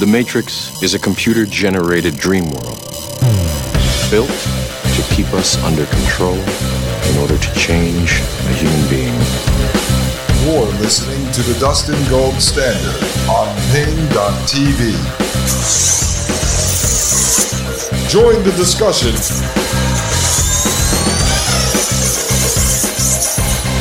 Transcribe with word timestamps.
The 0.00 0.06
Matrix 0.06 0.82
is 0.82 0.94
a 0.94 0.98
computer-generated 0.98 2.18
dream 2.18 2.50
world 2.50 2.80
built 4.10 4.28
to 4.28 5.02
keep 5.14 5.32
us 5.32 5.56
under 5.62 5.86
control 5.86 6.34
in 6.34 7.18
order 7.18 7.38
to 7.38 7.54
change 7.54 8.18
a 8.18 8.54
human 8.58 8.90
being. 8.90 9.14
You're 10.42 10.66
listening 10.82 11.30
to 11.30 11.42
the 11.42 11.56
Dustin 11.60 11.94
Gold 12.10 12.34
Standard 12.42 13.04
on 13.30 13.46
Paine.tv. 13.70 14.98
Join 18.10 18.42
the 18.42 18.52
discussion 18.56 19.14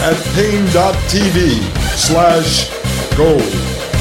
at 0.05 0.15
Paine.tv 0.35 1.59
slash 1.97 2.69
gold. 3.17 3.92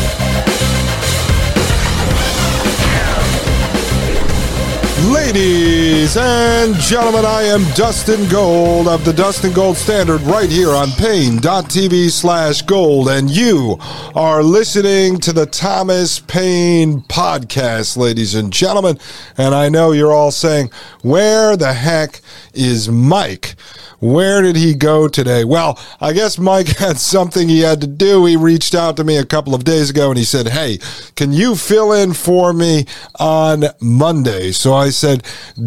Ladies 5.10 6.16
and 6.16 6.76
gentlemen, 6.76 7.24
I 7.24 7.42
am 7.42 7.64
Dustin 7.74 8.28
Gold 8.28 8.86
of 8.86 9.04
the 9.04 9.12
Dustin 9.12 9.52
Gold 9.52 9.76
Standard 9.76 10.20
right 10.20 10.48
here 10.48 10.70
on 10.70 10.92
Paine.tv 10.92 12.08
slash 12.10 12.62
gold. 12.62 13.08
And 13.08 13.28
you 13.28 13.78
are 14.14 14.44
listening 14.44 15.18
to 15.18 15.32
the 15.32 15.46
Thomas 15.46 16.20
Paine 16.20 17.00
podcast, 17.02 17.96
ladies 17.96 18.36
and 18.36 18.52
gentlemen. 18.52 18.96
And 19.36 19.56
I 19.56 19.68
know 19.68 19.90
you're 19.90 20.12
all 20.12 20.30
saying, 20.30 20.70
where 21.02 21.56
the 21.56 21.72
heck 21.72 22.20
is 22.54 22.88
Mike? 22.88 23.56
Where 24.02 24.42
did 24.42 24.56
he 24.56 24.74
go 24.74 25.06
today? 25.06 25.44
Well, 25.44 25.78
I 26.00 26.12
guess 26.12 26.36
Mike 26.36 26.66
had 26.78 26.98
something 26.98 27.48
he 27.48 27.60
had 27.60 27.80
to 27.82 27.86
do. 27.86 28.24
He 28.24 28.36
reached 28.36 28.74
out 28.74 28.96
to 28.96 29.04
me 29.04 29.16
a 29.16 29.24
couple 29.24 29.54
of 29.54 29.62
days 29.62 29.90
ago 29.90 30.08
and 30.08 30.18
he 30.18 30.24
said, 30.24 30.48
Hey, 30.48 30.78
can 31.14 31.32
you 31.32 31.54
fill 31.54 31.92
in 31.92 32.12
for 32.12 32.52
me 32.52 32.86
on 33.20 33.66
Monday? 33.80 34.50
So 34.50 34.74
I 34.74 34.90
said, 34.90 35.22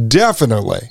Definitely. 0.09 0.89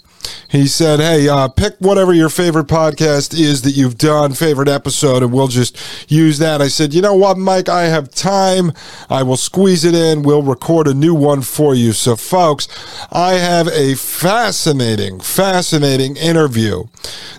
He 0.49 0.67
said, 0.67 1.01
Hey, 1.01 1.29
uh, 1.29 1.49
pick 1.49 1.75
whatever 1.79 2.13
your 2.13 2.29
favorite 2.29 2.67
podcast 2.67 3.39
is 3.39 3.63
that 3.63 3.73
you've 3.73 3.99
done, 3.99 4.33
favorite 4.33 4.69
episode, 4.69 5.23
and 5.23 5.33
we'll 5.33 5.49
just 5.49 5.77
use 6.11 6.39
that. 6.39 6.63
I 6.63 6.69
said, 6.69 6.95
You 6.95 7.03
know 7.03 7.15
what, 7.15 7.39
Mike? 7.39 7.69
I 7.69 7.85
have 7.85 8.11
time. 8.11 8.73
I 9.11 9.23
will 9.23 9.37
squeeze 9.37 9.85
it 9.85 9.95
in. 9.95 10.23
We'll 10.23 10.43
record 10.43 10.87
a 10.87 10.95
new 10.95 11.15
one 11.15 11.43
for 11.43 11.75
you. 11.75 11.93
So, 11.93 12.17
folks, 12.17 12.69
I 13.11 13.35
have 13.35 13.69
a 13.69 13.95
fascinating, 13.95 15.21
fascinating 15.21 16.17
interview 16.17 16.85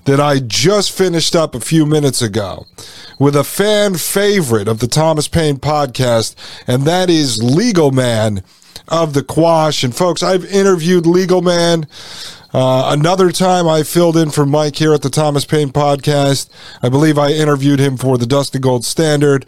that 0.05 0.19
I 0.19 0.39
just 0.39 0.91
finished 0.91 1.35
up 1.35 1.55
a 1.55 1.59
few 1.59 1.85
minutes 1.85 2.21
ago 2.21 2.65
with 3.19 3.35
a 3.35 3.43
fan 3.43 3.95
favorite 3.95 4.67
of 4.67 4.79
the 4.79 4.87
Thomas 4.87 5.27
Paine 5.27 5.57
podcast, 5.57 6.35
and 6.67 6.83
that 6.83 7.09
is 7.09 7.41
Legal 7.41 7.91
Man 7.91 8.43
of 8.87 9.13
the 9.13 9.23
Quash. 9.23 9.83
And 9.83 9.95
folks, 9.95 10.21
I've 10.21 10.45
interviewed 10.45 11.05
Legal 11.05 11.41
Man. 11.41 11.87
Uh, 12.55 12.93
another 12.93 13.33
time 13.33 13.67
I 13.67 13.83
filled 13.83 14.15
in 14.15 14.31
for 14.31 14.45
Mike 14.45 14.77
here 14.77 14.93
at 14.93 15.01
the 15.01 15.09
Thomas 15.09 15.43
Paine 15.43 15.71
podcast. 15.71 16.49
I 16.81 16.87
believe 16.87 17.17
I 17.17 17.31
interviewed 17.31 17.79
him 17.79 17.97
for 17.97 18.17
the 18.17 18.25
Dustin 18.25 18.61
Gold 18.61 18.85
Standard. 18.85 19.45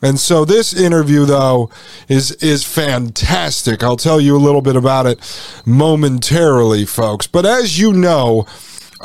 And 0.00 0.18
so 0.18 0.46
this 0.46 0.72
interview 0.72 1.26
though 1.26 1.68
is 2.08 2.32
is 2.36 2.64
fantastic. 2.64 3.82
I'll 3.82 3.98
tell 3.98 4.22
you 4.22 4.34
a 4.34 4.38
little 4.38 4.62
bit 4.62 4.74
about 4.74 5.04
it 5.04 5.18
momentarily, 5.66 6.86
folks. 6.86 7.26
But 7.26 7.44
as 7.44 7.78
you 7.78 7.92
know, 7.92 8.46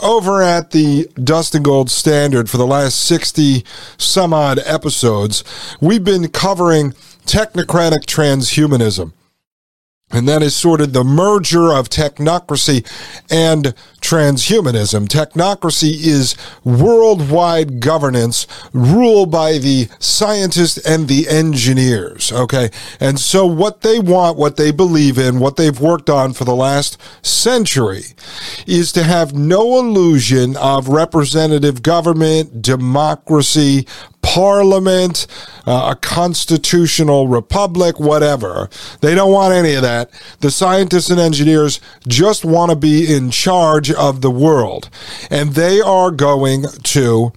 over 0.01 0.41
at 0.41 0.71
the 0.71 1.09
Dustin 1.21 1.61
Gold 1.61 1.91
Standard 1.91 2.49
for 2.49 2.55
the 2.55 2.65
last 2.65 3.01
60 3.01 3.65
some 3.97 4.33
odd 4.33 4.59
episodes, 4.59 5.43
we've 5.81 6.05
been 6.05 6.29
covering 6.29 6.93
technocratic 7.25 8.05
transhumanism. 8.05 9.11
And 10.11 10.27
that 10.27 10.43
is 10.43 10.55
sort 10.55 10.81
of 10.81 10.93
the 10.93 11.03
merger 11.03 11.73
of 11.73 11.89
technocracy 11.89 12.85
and 13.29 13.73
transhumanism. 14.01 15.07
Technocracy 15.07 15.93
is 15.93 16.35
worldwide 16.63 17.79
governance 17.79 18.47
ruled 18.73 19.31
by 19.31 19.57
the 19.57 19.87
scientists 19.99 20.77
and 20.85 21.07
the 21.07 21.27
engineers. 21.29 22.31
Okay. 22.31 22.69
And 22.99 23.19
so 23.19 23.45
what 23.45 23.81
they 23.81 23.99
want, 23.99 24.37
what 24.37 24.57
they 24.57 24.71
believe 24.71 25.17
in, 25.17 25.39
what 25.39 25.55
they've 25.55 25.79
worked 25.79 26.09
on 26.09 26.33
for 26.33 26.45
the 26.45 26.55
last 26.55 26.97
century 27.25 28.03
is 28.67 28.91
to 28.93 29.03
have 29.03 29.33
no 29.33 29.79
illusion 29.79 30.57
of 30.57 30.87
representative 30.87 31.83
government, 31.83 32.61
democracy, 32.61 33.87
parliament, 34.21 35.27
uh, 35.65 35.91
a 35.91 35.95
constitutional 35.95 37.27
republic, 37.27 37.99
whatever. 37.99 38.69
They 39.01 39.15
don't 39.15 39.31
want 39.31 39.53
any 39.53 39.73
of 39.73 39.81
that. 39.81 40.11
The 40.39 40.51
scientists 40.51 41.09
and 41.09 41.19
engineers 41.19 41.79
just 42.07 42.45
want 42.45 42.69
to 42.71 42.75
be 42.75 43.13
in 43.13 43.31
charge 43.31 43.91
of 43.91 44.21
the 44.21 44.31
world. 44.31 44.89
And 45.29 45.51
they 45.51 45.81
are 45.81 46.11
going 46.11 46.65
to 46.83 47.33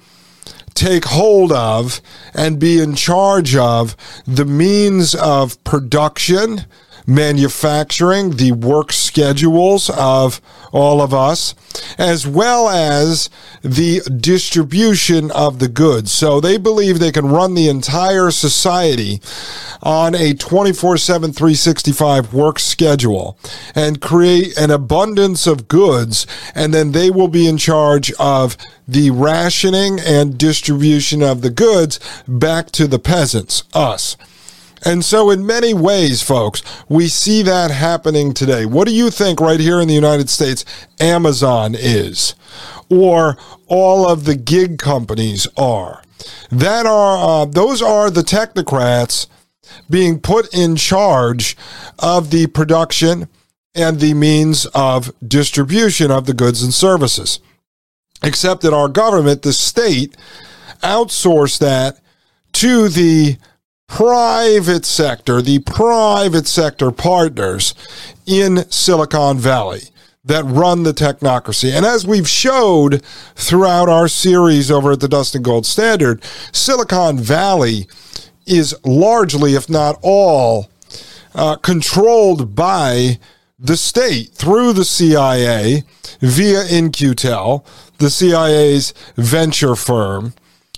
take 0.75 1.05
hold 1.05 1.53
of 1.53 2.00
and 2.34 2.59
be 2.59 2.81
in 2.81 2.95
charge 2.95 3.55
of 3.55 3.97
the 4.27 4.45
means 4.45 5.15
of 5.15 5.62
production, 5.65 6.66
manufacturing, 7.06 8.32
the 8.32 8.53
work 8.53 8.92
schedules 8.92 9.91
of 9.91 10.41
all 10.72 11.00
of 11.00 11.12
us, 11.12 11.54
as 11.98 12.26
well 12.26 12.69
as 12.69 13.28
the 13.62 14.00
distribution 14.20 15.31
of 15.31 15.59
the 15.59 15.69
goods. 15.69 16.12
So 16.12 16.41
they 16.41 16.56
believe 16.56 16.98
they 16.98 17.12
can 17.12 17.26
run 17.26 17.54
the 17.54 17.69
entire 17.69 18.31
society 18.31 19.20
on 19.82 20.15
a 20.15 20.34
24 20.34 20.97
7, 20.97 21.32
365 21.32 22.32
work 22.32 22.59
schedule 22.59 23.38
and 23.75 24.00
create 24.00 24.56
an 24.56 24.71
abundance 24.71 25.47
of 25.47 25.69
goods, 25.69 26.26
and 26.54 26.72
then 26.72 26.92
they 26.92 27.10
will 27.10 27.28
be 27.28 27.47
in 27.47 27.59
charge 27.59 28.12
of 28.19 28.56
the 28.88 29.10
rationing 29.10 29.98
and 30.00 30.38
distribution 30.38 31.22
of 31.22 31.42
the 31.42 31.50
goods 31.50 32.00
back 32.26 32.71
to 32.72 32.86
the 32.86 32.98
peasants, 32.98 33.65
us. 33.75 34.16
And 34.84 35.05
so, 35.05 35.31
in 35.31 35.47
many 35.47 35.72
ways, 35.72 36.22
folks, 36.22 36.62
we 36.89 37.09
see 37.09 37.43
that 37.43 37.71
happening 37.71 38.34
today. 38.34 38.67
What 38.67 38.87
do 38.87 38.95
you 38.95 39.11
think 39.11 39.41
right 39.41 39.61
here 39.61 39.81
in 39.81 39.89
the 39.89 39.95
United 39.95 40.28
States 40.28 40.65
Amazon 41.00 41.75
is? 41.75 42.34
Or 42.91 43.39
all 43.67 44.06
of 44.06 44.25
the 44.25 44.37
gig 44.37 44.78
companies 44.78 45.47
are? 45.56 46.03
That 46.50 46.84
are, 46.87 47.43
uh, 47.43 47.45
those 47.47 47.81
are 47.81 48.11
the 48.11 48.22
technocrats 48.22 49.27
being 49.89 50.21
put 50.21 50.53
in 50.55 50.77
charge 50.77 51.56
of 51.99 52.31
the 52.31 52.47
production 52.49 53.28
and 53.75 54.01
the 54.01 54.15
means 54.15 54.66
of 54.66 55.12
distribution 55.27 56.11
of 56.11 56.27
the 56.27 56.34
goods 56.34 56.62
and 56.62 56.72
services. 56.72 57.41
Except 58.22 58.62
that 58.62 58.72
our 58.72 58.89
government, 58.89 59.43
the 59.43 59.53
state, 59.53 60.16
outsourced 60.83 61.59
that 61.59 62.01
to 62.53 62.89
the 62.89 63.37
private 63.94 64.84
sector, 64.84 65.41
the 65.41 65.60
private 65.60 66.49
sector 66.49 66.91
partners 66.91 67.77
in 68.27 68.68
Silicon 68.68 69.39
Valley 69.39 69.83
that 70.24 70.42
run 70.45 70.83
the 70.83 70.92
technocracy. 70.92 71.71
And 71.72 71.86
as 71.86 72.04
we've 72.04 72.28
showed 72.28 73.04
throughout 73.36 73.89
our 73.89 74.09
series 74.09 74.68
over 74.68 74.91
at 74.91 75.01
the 75.01 75.07
Dustin 75.07 75.42
Gold 75.42 75.65
Standard, 75.65 76.24
Silicon 76.51 77.18
Valley 77.18 77.86
is 78.47 78.74
largely, 78.84 79.54
if 79.54 79.71
not 79.71 79.97
all, 80.03 80.68
uh, 81.36 81.54
controlled 81.54 82.57
by 82.57 83.21
the 83.60 83.77
state 83.77 84.30
through 84.34 84.72
the 84.72 84.84
CIA 84.84 85.84
via 86.18 86.65
In-Q-Tel, 86.66 87.65
the 87.98 88.10
CIA's 88.10 88.92
venture 89.15 89.77
firm 89.77 90.34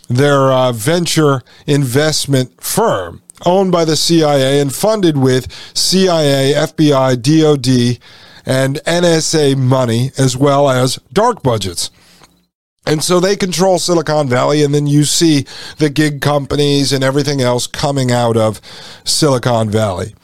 their 0.08 0.53
uh, 0.53 0.73
venture 0.73 1.43
investment 1.67 2.62
firm 2.62 3.23
owned 3.44 3.73
by 3.73 3.85
the 3.85 3.97
CIA 3.97 4.61
and 4.61 4.75
funded 4.75 5.17
with 5.17 5.53
CIA, 5.75 6.55
FBI, 6.55 7.20
DOD, 7.20 7.99
and 8.47 8.76
NSA 8.87 9.56
money, 9.58 10.12
as 10.17 10.37
well 10.37 10.70
as 10.70 10.99
dark 11.12 11.43
budgets. 11.43 11.91
And 12.87 13.03
so 13.03 13.19
they 13.19 13.35
control 13.35 13.79
Silicon 13.79 14.29
Valley, 14.29 14.62
and 14.62 14.73
then 14.73 14.87
you 14.87 15.05
see 15.05 15.44
the 15.79 15.91
gig 15.91 16.21
companies 16.21 16.93
and 16.93 17.03
everything 17.03 17.41
else 17.41 17.67
coming 17.67 18.12
out 18.12 18.37
of 18.37 18.61
Silicon 19.05 19.71
Valley. 19.71 20.15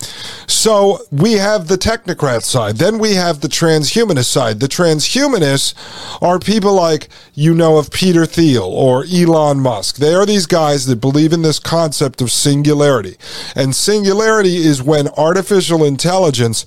So 0.46 1.00
we 1.10 1.32
have 1.32 1.66
the 1.66 1.76
technocrat 1.76 2.42
side. 2.42 2.76
Then 2.76 2.98
we 2.98 3.14
have 3.14 3.40
the 3.40 3.48
transhumanist 3.48 4.26
side. 4.26 4.60
The 4.60 4.68
transhumanists 4.68 5.74
are 6.22 6.38
people 6.38 6.74
like 6.74 7.08
you 7.34 7.52
know 7.52 7.78
of 7.78 7.90
Peter 7.90 8.26
Thiel 8.26 8.62
or 8.62 9.04
Elon 9.12 9.60
Musk. 9.60 9.96
They 9.96 10.14
are 10.14 10.24
these 10.24 10.46
guys 10.46 10.86
that 10.86 11.00
believe 11.00 11.32
in 11.32 11.42
this 11.42 11.58
concept 11.58 12.20
of 12.20 12.30
singularity. 12.30 13.16
And 13.56 13.74
singularity 13.74 14.56
is 14.56 14.82
when 14.82 15.08
artificial 15.08 15.84
intelligence 15.84 16.64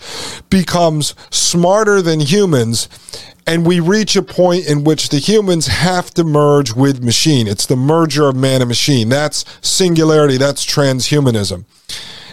becomes 0.50 1.16
smarter 1.30 2.02
than 2.02 2.20
humans 2.20 2.90
and 3.48 3.66
we 3.66 3.80
reach 3.80 4.16
a 4.16 4.22
point 4.22 4.68
in 4.68 4.84
which 4.84 5.10
the 5.10 5.20
humans 5.20 5.68
have 5.68 6.12
to 6.16 6.24
merge 6.24 6.74
with 6.74 7.04
machine. 7.04 7.48
It's 7.48 7.66
the 7.66 7.76
merger 7.76 8.28
of 8.28 8.36
man 8.36 8.62
and 8.62 8.68
machine. 8.68 9.10
That's 9.10 9.46
singularity. 9.62 10.38
That's 10.38 10.66
transhumanism. 10.66 11.66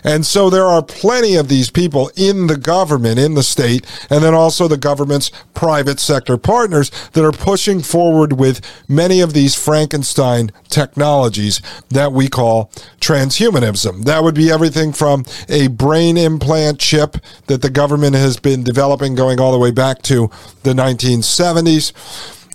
And 0.04 0.26
so 0.26 0.50
there 0.50 0.66
are 0.66 0.82
plenty 0.82 1.36
of 1.36 1.48
these 1.48 1.70
people 1.70 2.10
in 2.16 2.46
the 2.46 2.56
government, 2.56 3.18
in 3.18 3.34
the 3.34 3.42
state, 3.42 3.86
and 4.10 4.22
then 4.22 4.34
also 4.34 4.68
the 4.68 4.76
government's 4.76 5.30
private 5.54 6.00
sector 6.00 6.36
partners 6.36 6.90
that 7.12 7.24
are 7.24 7.32
pushing 7.32 7.80
forward 7.80 8.34
with 8.34 8.60
many 8.88 9.20
of 9.20 9.32
these 9.32 9.54
Frankenstein 9.54 10.50
technologies 10.68 11.60
that 11.90 12.12
we 12.12 12.28
call 12.28 12.70
transhumanism. 13.00 14.04
That 14.04 14.24
would 14.24 14.34
be 14.34 14.50
everything 14.50 14.92
from 14.92 15.24
a 15.48 15.68
brain 15.68 16.16
implant 16.16 16.78
chip 16.78 17.16
that 17.46 17.62
the 17.62 17.70
government 17.70 18.16
has 18.16 18.38
been 18.38 18.64
developing 18.64 19.14
going 19.14 19.40
all 19.40 19.52
the 19.52 19.58
way 19.58 19.70
back 19.70 20.02
to 20.02 20.30
the 20.62 20.72
1970s. 20.72 21.92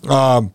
Um, 0.09 0.53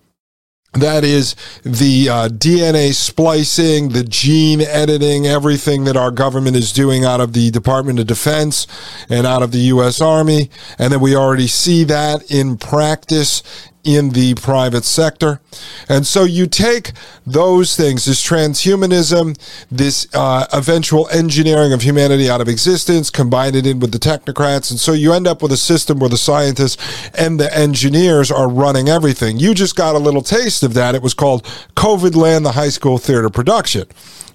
that 0.72 1.04
is 1.04 1.36
the 1.64 2.08
uh, 2.08 2.28
DNA 2.28 2.94
splicing, 2.94 3.90
the 3.90 4.04
gene 4.04 4.62
editing, 4.62 5.26
everything 5.26 5.84
that 5.84 5.98
our 5.98 6.10
government 6.10 6.56
is 6.56 6.72
doing 6.72 7.04
out 7.04 7.20
of 7.20 7.34
the 7.34 7.50
Department 7.50 7.98
of 7.98 8.06
Defense 8.06 8.66
and 9.10 9.26
out 9.26 9.42
of 9.42 9.52
the 9.52 9.58
U.S. 9.58 10.00
Army. 10.00 10.48
And 10.78 10.92
then 10.92 11.00
we 11.00 11.14
already 11.14 11.46
see 11.46 11.84
that 11.84 12.30
in 12.30 12.56
practice 12.56 13.42
in 13.84 14.10
the 14.10 14.34
private 14.34 14.84
sector. 14.84 15.40
And 15.88 16.06
so 16.06 16.24
you 16.24 16.46
take 16.46 16.92
those 17.26 17.76
things, 17.76 18.04
this 18.04 18.22
transhumanism, 18.22 19.38
this 19.70 20.06
uh, 20.14 20.46
eventual 20.52 21.08
engineering 21.08 21.72
of 21.72 21.82
humanity 21.82 22.30
out 22.30 22.40
of 22.40 22.48
existence, 22.48 23.10
combine 23.10 23.54
it 23.54 23.66
in 23.66 23.80
with 23.80 23.92
the 23.92 23.98
technocrats. 23.98 24.70
And 24.70 24.78
so 24.78 24.92
you 24.92 25.12
end 25.12 25.26
up 25.26 25.42
with 25.42 25.52
a 25.52 25.56
system 25.56 25.98
where 25.98 26.10
the 26.10 26.16
scientists 26.16 27.10
and 27.14 27.40
the 27.40 27.54
engineers 27.56 28.30
are 28.30 28.48
running 28.48 28.88
everything. 28.88 29.38
You 29.38 29.54
just 29.54 29.76
got 29.76 29.94
a 29.94 29.98
little 29.98 30.22
taste 30.22 30.62
of 30.62 30.74
that. 30.74 30.94
It 30.94 31.02
was 31.02 31.14
called 31.14 31.44
COVID 31.76 32.14
Land, 32.14 32.46
the 32.46 32.52
high 32.52 32.68
school 32.68 32.98
theater 32.98 33.30
production 33.30 33.86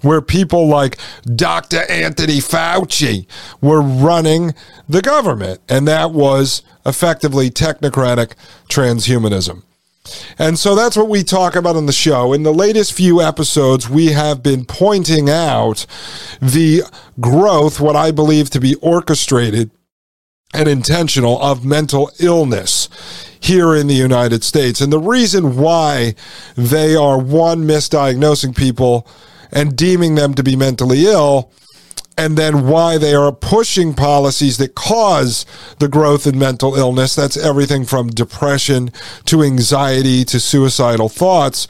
where 0.01 0.21
people 0.21 0.67
like 0.67 0.97
Dr. 1.35 1.83
Anthony 1.89 2.37
Fauci 2.37 3.25
were 3.61 3.81
running 3.81 4.53
the 4.87 5.01
government. 5.01 5.59
And 5.67 5.87
that 5.87 6.11
was 6.11 6.61
effectively 6.87 7.51
technocratic 7.51 8.33
transhumanism. 8.69 9.63
And 10.39 10.57
so 10.57 10.73
that's 10.73 10.95
what 10.95 11.09
we 11.09 11.23
talk 11.23 11.55
about 11.55 11.75
on 11.75 11.85
the 11.85 11.91
show. 11.91 12.31
In 12.33 12.43
the 12.43 12.53
latest 12.53 12.93
few 12.93 13.21
episodes, 13.21 13.89
we 13.89 14.07
have 14.07 14.41
been 14.41 14.65
pointing 14.65 15.29
out 15.29 15.85
the 16.41 16.83
growth, 17.19 17.79
what 17.79 17.95
I 17.95 18.11
believe 18.11 18.49
to 18.51 18.59
be 18.61 18.75
orchestrated 18.75 19.69
and 20.53 20.69
intentional, 20.69 21.41
of 21.41 21.65
mental 21.65 22.09
illness 22.19 22.87
here 23.39 23.75
in 23.75 23.87
the 23.87 23.93
United 23.93 24.45
States. 24.45 24.79
And 24.79 24.93
the 24.93 24.99
reason 24.99 25.57
why 25.57 26.15
they 26.55 26.95
are 26.95 27.19
one, 27.19 27.63
misdiagnosing 27.63 28.55
people 28.55 29.05
and 29.51 29.75
deeming 29.75 30.15
them 30.15 30.33
to 30.35 30.43
be 30.43 30.55
mentally 30.55 31.05
ill 31.05 31.51
and 32.17 32.37
then 32.37 32.67
why 32.67 32.97
they 32.97 33.13
are 33.13 33.31
pushing 33.31 33.93
policies 33.93 34.57
that 34.57 34.75
cause 34.75 35.45
the 35.79 35.87
growth 35.87 36.25
in 36.25 36.37
mental 36.37 36.75
illness. 36.75 37.15
That's 37.15 37.37
everything 37.37 37.85
from 37.85 38.09
depression 38.09 38.91
to 39.25 39.43
anxiety 39.43 40.25
to 40.25 40.39
suicidal 40.39 41.09
thoughts 41.09 41.67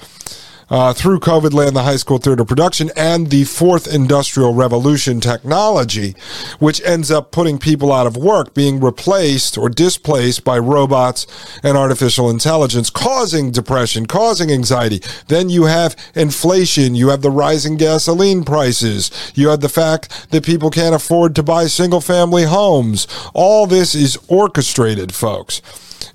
uh, 0.70 0.94
through 0.94 1.20
COVID 1.20 1.54
land, 1.54 1.76
the 1.76 1.84
high 1.84 1.96
school 1.96 2.18
theater 2.18 2.46
production, 2.46 2.92
and 2.96 3.30
the 3.30 3.44
fourth 3.46 3.94
industrial 3.94 4.54
revolution 4.54 5.20
technology, 5.20 6.16
which 6.60 6.82
ends 6.84 7.10
up 7.12 7.32
putting 7.32 7.58
people 7.58 7.92
out 7.92 8.08
of 8.08 8.18
work, 8.18 8.54
being 8.54 8.80
replaced 8.80 9.58
or 9.58 9.70
displaced 9.70 10.44
by 10.44 10.58
robots 10.58 11.26
and 11.64 11.78
artificial 11.78 12.30
intelligence, 12.30 12.90
causing 12.90 13.52
depression, 13.52 14.06
causing 14.06 14.52
anxiety. 14.52 15.02
Then 15.28 15.50
you 15.50 15.66
have 15.66 15.96
inflation, 16.16 16.96
you 16.96 17.10
have 17.10 17.22
the 17.22 17.32
rising 17.32 17.78
gasoline 17.78 18.44
prices, 18.44 19.12
you 19.36 19.50
have 19.50 19.62
the 19.62 19.70
fact 19.70 20.32
that 20.32 20.46
people 20.46 20.70
can't 20.70 20.96
afford 20.96 21.36
to 21.36 21.44
buy 21.44 21.68
single 21.68 22.02
family 22.02 22.44
homes. 22.44 23.08
All 23.34 23.68
this 23.68 23.96
is 23.96 24.18
orchestrated, 24.28 25.14
folks. 25.14 25.62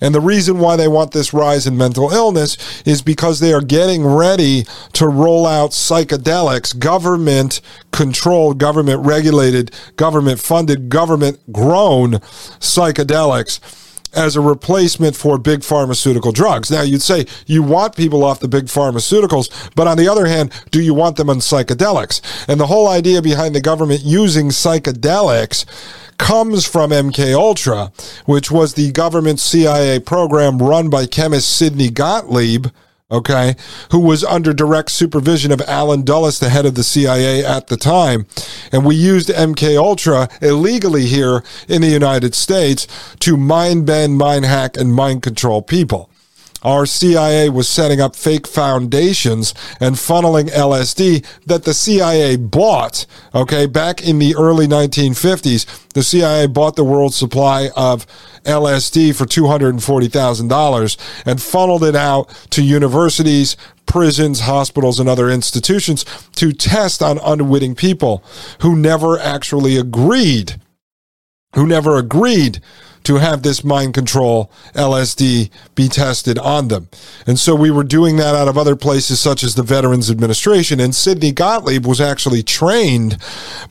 And 0.01 0.15
the 0.15 0.21
reason 0.21 0.59
why 0.59 0.77
they 0.77 0.89
want 0.89 1.13
this 1.13 1.33
rise 1.33 1.67
in 1.67 1.77
mental 1.77 2.11
illness 2.11 2.83
is 2.85 3.03
because 3.03 3.41
they 3.41 3.53
are 3.53 3.61
getting 3.61 4.05
ready 4.05 4.65
to 4.95 5.09
roll 5.09 5.47
out 5.47 5.71
psychedelics, 5.71 6.79
government 6.79 7.61
controlled, 7.93 8.59
government 8.59 9.05
regulated, 9.05 9.71
government 9.97 10.41
funded, 10.41 10.89
government 10.89 11.39
grown 11.53 12.13
psychedelics 12.61 13.61
as 14.15 14.37
a 14.37 14.41
replacement 14.41 15.17
for 15.17 15.39
big 15.39 15.65
pharmaceutical 15.65 16.33
drugs. 16.33 16.71
Now, 16.71 16.83
you'd 16.83 17.03
say 17.03 17.27
you 17.47 17.63
want 17.63 17.97
people 17.97 18.25
off 18.25 18.41
the 18.41 18.49
big 18.49 18.67
pharmaceuticals, 18.67 19.71
but 19.75 19.87
on 19.87 19.97
the 19.97 20.09
other 20.09 20.27
hand, 20.27 20.53
do 20.71 20.81
you 20.81 20.95
want 20.95 21.17
them 21.17 21.31
on 21.31 21.39
psychedelics? 21.39 22.21
And 22.49 22.61
the 22.61 22.67
whole 22.67 22.89
idea 22.89 23.23
behind 23.23 23.55
the 23.55 23.61
government 23.61 24.03
using 24.03 24.49
psychedelics 24.49 25.65
comes 26.23 26.65
from 26.65 26.91
MK 26.93 27.35
Ultra, 27.35 27.91
which 28.27 28.49
was 28.49 28.75
the 28.75 28.93
government 28.93 29.41
CIA 29.41 29.99
program 29.99 30.59
run 30.59 30.89
by 30.89 31.05
chemist 31.05 31.57
Sidney 31.57 31.91
Gottlieb 31.91 32.69
okay, 33.11 33.57
who 33.91 33.99
was 33.99 34.25
under 34.25 34.55
direct 34.55 34.91
supervision 34.91 35.53
of 35.53 35.61
Allen 35.69 36.03
Dulles, 36.03 36.39
the 36.39 36.49
head 36.49 36.65
of 36.65 36.77
the 36.77 36.83
CIA 36.83 37.45
at 37.45 37.67
the 37.67 37.77
time. 37.77 38.25
And 38.73 38.87
we 38.87 38.95
used 38.95 39.29
MK 39.29 39.77
Ultra 39.77 40.31
illegally 40.41 41.05
here 41.05 41.45
in 41.69 41.83
the 41.83 41.89
United 41.89 42.35
States 42.35 42.87
to 43.21 43.37
mind 43.37 43.85
bend, 43.85 44.17
mind 44.17 44.47
hack, 44.47 44.79
and 44.79 44.95
mind 44.95 45.23
control 45.23 45.61
people 45.61 46.09
our 46.63 46.87
CIA 46.87 47.49
was 47.49 47.69
setting 47.69 48.01
up 48.01 48.17
fake 48.17 48.47
foundations 48.47 49.55
and 49.81 49.97
funneling 49.97 50.49
LSD 50.51 51.25
that 51.47 51.65
the 51.65 51.75
CIA 51.75 52.37
bought. 52.37 53.07
Okay, 53.35 53.67
back 53.67 54.07
in 54.07 54.19
the 54.19 54.35
early 54.37 54.67
1950s, 54.67 55.89
the 55.91 56.03
CIA 56.03 56.47
bought 56.47 56.77
the 56.77 56.85
world's 56.85 57.17
supply 57.17 57.71
of 57.77 58.07
LSD 58.45 59.15
for 59.15 59.25
$240,000 59.25 61.23
and 61.27 61.43
funneled 61.43 61.85
it 61.85 61.97
out 61.97 62.29
to 62.51 62.63
universities, 62.63 63.57
prisons, 63.87 64.41
hospitals, 64.41 64.99
and 64.99 65.09
other 65.09 65.31
institutions 65.31 66.05
to 66.37 66.53
test 66.53 67.03
on 67.03 67.19
unwitting 67.19 67.75
people 67.75 68.25
who 68.61 68.77
never 68.77 69.19
actually 69.19 69.77
agreed, 69.77 70.61
who 71.55 71.67
never 71.67 71.97
agreed 71.97 72.61
to 73.05 73.17
have 73.17 73.43
this 73.43 73.65
mind 73.65 73.95
control 73.95 74.51
LSD 74.75 75.51
be 75.75 75.89
tested 75.89 76.39
on 76.39 76.69
them. 76.69 76.89
And 77.27 77.39
so 77.39 77.55
we 77.55 77.71
were 77.71 77.85
doing 77.85 78.17
that 78.17 78.35
out 78.35 78.49
of 78.49 78.59
other 78.59 78.77
places 78.77 79.21
such 79.21 79.43
as 79.43 79.55
the 79.55 79.63
Veterans 79.63 80.11
Administration. 80.11 80.81
And 80.81 80.95
Sidney 80.95 81.33
Gottlieb 81.33 81.87
was 81.87 82.01
actually 82.01 82.43
trained 82.43 83.19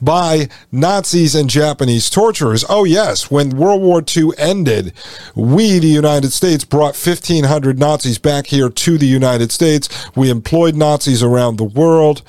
by 0.02 0.50
Nazis 0.72 1.36
and 1.36 1.50
Japanese 1.50 2.10
torturers. 2.10 2.66
Oh, 2.70 2.84
yes, 2.84 3.32
when 3.32 3.52
World 3.52 3.82
War 3.82 4.04
II 4.16 4.32
ended, 4.38 4.94
we, 5.36 5.80
the 5.80 5.88
United 5.88 6.32
States, 6.32 6.64
brought 6.64 6.96
1,500 6.96 7.80
Nazis 7.80 8.18
back 8.18 8.48
here 8.48 8.70
to 8.70 8.98
the 8.98 9.08
United 9.08 9.52
States. 9.52 9.90
We 10.16 10.30
employed 10.30 10.76
Nazis 10.76 11.24
around 11.24 11.58
the 11.58 11.64
world 11.64 12.22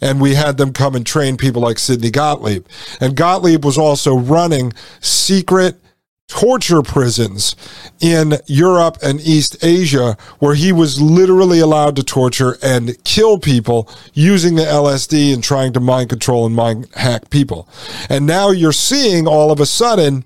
and 0.00 0.20
we 0.20 0.34
had 0.34 0.56
them 0.56 0.72
come 0.72 0.94
and 0.94 1.06
train 1.06 1.36
people 1.36 1.62
like 1.62 1.78
Sidney 1.78 2.10
Gottlieb. 2.10 2.66
And 3.00 3.16
Gottlieb 3.16 3.64
was 3.64 3.78
also 3.78 4.16
running 4.16 4.72
secret 5.00 5.80
torture 6.28 6.82
prisons 6.82 7.54
in 8.00 8.34
Europe 8.46 8.98
and 9.02 9.20
East 9.20 9.62
Asia 9.62 10.16
where 10.38 10.54
he 10.54 10.72
was 10.72 11.00
literally 11.00 11.60
allowed 11.60 11.96
to 11.96 12.02
torture 12.02 12.58
and 12.62 13.02
kill 13.04 13.38
people 13.38 13.88
using 14.12 14.56
the 14.56 14.62
LSD 14.64 15.32
and 15.32 15.42
trying 15.42 15.72
to 15.72 15.80
mind 15.80 16.10
control 16.10 16.44
and 16.44 16.54
mind 16.54 16.88
hack 16.94 17.30
people. 17.30 17.68
And 18.08 18.26
now 18.26 18.50
you're 18.50 18.72
seeing 18.72 19.26
all 19.26 19.52
of 19.52 19.60
a 19.60 19.66
sudden 19.66 20.24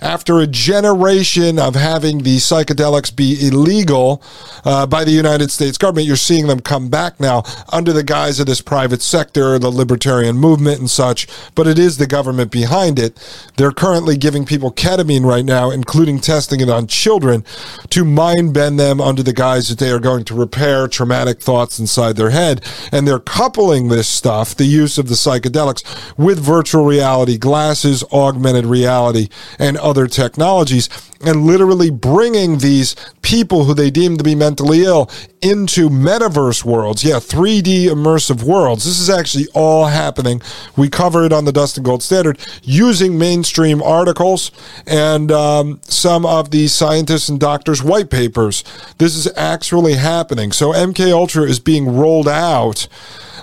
after 0.00 0.38
a 0.38 0.46
generation 0.46 1.58
of 1.58 1.74
having 1.74 2.18
the 2.18 2.36
psychedelics 2.36 3.14
be 3.14 3.46
illegal 3.46 4.22
uh, 4.64 4.86
by 4.86 5.04
the 5.04 5.10
United 5.10 5.50
States 5.50 5.78
government, 5.78 6.06
you're 6.06 6.16
seeing 6.16 6.46
them 6.46 6.60
come 6.60 6.88
back 6.88 7.18
now 7.20 7.42
under 7.70 7.92
the 7.92 8.02
guise 8.02 8.40
of 8.40 8.46
this 8.46 8.60
private 8.60 9.02
sector, 9.02 9.58
the 9.58 9.70
libertarian 9.70 10.36
movement, 10.36 10.80
and 10.80 10.90
such. 10.90 11.26
But 11.54 11.66
it 11.66 11.78
is 11.78 11.98
the 11.98 12.06
government 12.06 12.50
behind 12.50 12.98
it. 12.98 13.18
They're 13.56 13.72
currently 13.72 14.16
giving 14.16 14.44
people 14.44 14.72
ketamine 14.72 15.24
right 15.24 15.44
now, 15.44 15.70
including 15.70 16.20
testing 16.20 16.60
it 16.60 16.70
on 16.70 16.86
children 16.86 17.44
to 17.90 18.04
mind 18.04 18.54
bend 18.54 18.78
them 18.78 19.00
under 19.00 19.22
the 19.22 19.32
guise 19.32 19.68
that 19.68 19.78
they 19.78 19.90
are 19.90 19.98
going 19.98 20.24
to 20.24 20.34
repair 20.34 20.88
traumatic 20.88 21.40
thoughts 21.40 21.78
inside 21.78 22.16
their 22.16 22.30
head. 22.30 22.64
And 22.92 23.06
they're 23.06 23.18
coupling 23.18 23.88
this 23.88 24.08
stuff, 24.08 24.54
the 24.54 24.64
use 24.64 24.98
of 24.98 25.08
the 25.08 25.14
psychedelics, 25.14 25.84
with 26.16 26.38
virtual 26.38 26.84
reality 26.84 27.38
glasses, 27.38 28.04
augmented 28.12 28.66
reality, 28.66 29.28
and 29.58 29.67
other 29.76 30.06
technologies, 30.06 30.88
and 31.20 31.44
literally 31.44 31.90
bringing 31.90 32.58
these 32.58 32.94
people 33.22 33.64
who 33.64 33.74
they 33.74 33.90
deem 33.90 34.16
to 34.16 34.24
be 34.24 34.34
mentally 34.34 34.84
ill 34.84 35.10
into 35.42 35.88
metaverse 35.88 36.64
worlds. 36.64 37.04
Yeah, 37.04 37.16
3D 37.16 37.86
immersive 37.86 38.42
worlds. 38.42 38.84
This 38.84 38.98
is 38.98 39.10
actually 39.10 39.46
all 39.54 39.86
happening. 39.86 40.40
We 40.76 40.88
cover 40.88 41.24
it 41.24 41.32
on 41.32 41.44
the 41.44 41.52
Dustin 41.52 41.82
Gold 41.82 42.02
Standard 42.02 42.38
using 42.62 43.18
mainstream 43.18 43.82
articles 43.82 44.50
and 44.86 45.30
um, 45.32 45.80
some 45.82 46.24
of 46.24 46.50
the 46.50 46.68
scientists 46.68 47.28
and 47.28 47.38
doctors' 47.38 47.82
white 47.82 48.10
papers. 48.10 48.64
This 48.98 49.16
is 49.16 49.30
actually 49.36 49.94
happening. 49.94 50.52
So 50.52 50.72
MK 50.72 51.12
Ultra 51.12 51.44
is 51.44 51.60
being 51.60 51.96
rolled 51.96 52.28
out 52.28 52.88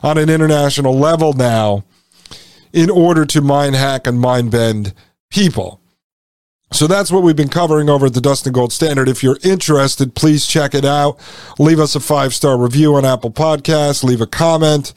on 0.02 0.18
an 0.18 0.30
international 0.30 0.98
level 0.98 1.34
now 1.34 1.84
in 2.74 2.90
order 2.90 3.26
to 3.26 3.42
mind 3.42 3.76
hack 3.76 4.06
and 4.06 4.20
mind 4.20 4.52
bend 4.52 4.94
people. 5.30 5.82
So 6.76 6.88
that's 6.88 7.10
what 7.10 7.24
we've 7.24 7.38
been 7.38 7.48
covering 7.48 7.90
over 7.90 8.08
at 8.08 8.14
the 8.14 8.20
Dustin 8.20 8.52
Gold 8.52 8.74
Standard. 8.74 9.08
If 9.08 9.24
you're 9.24 9.38
interested, 9.44 10.14
please 10.14 10.46
check 10.46 10.76
it 10.76 10.84
out. 10.84 11.18
Leave 11.58 11.80
us 11.80 11.96
a 11.96 12.02
five 12.02 12.34
star 12.34 12.58
review 12.58 12.96
on 12.96 13.06
Apple 13.06 13.32
Podcasts. 13.32 14.04
Leave 14.04 14.20
a 14.20 14.28
comment. 14.28 14.92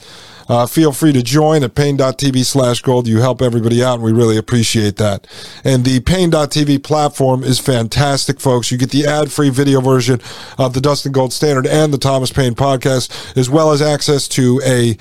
Uh, 0.49 0.67
feel 0.67 0.91
free 0.91 1.13
to 1.13 1.23
join 1.23 1.63
at 1.63 1.77
paine.tv 1.77 2.45
slash 2.45 2.83
gold. 2.83 3.07
You 3.07 3.21
help 3.21 3.41
everybody 3.41 3.81
out, 3.85 3.95
and 3.95 4.03
we 4.03 4.13
really 4.13 4.37
appreciate 4.37 4.97
that. 4.97 5.29
And 5.63 5.85
the 5.85 6.01
paine.tv 6.01 6.83
platform 6.83 7.45
is 7.45 7.61
fantastic, 7.61 8.41
folks. 8.41 8.73
You 8.73 8.79
get 8.79 8.91
the 8.91 9.07
ad 9.07 9.31
free 9.31 9.51
video 9.51 9.81
version 9.81 10.21
of 10.59 10.75
the 10.75 10.81
Dustin 10.81 11.13
Gold 11.13 11.33
Standard 11.33 11.69
and 11.69 11.95
the 11.95 11.99
Thomas 11.99 12.33
Paine 12.33 12.57
podcast, 12.57 13.37
as 13.37 13.49
well 13.49 13.71
as 13.71 13.81
access 13.81 14.27
to 14.29 14.61
a 14.67 14.99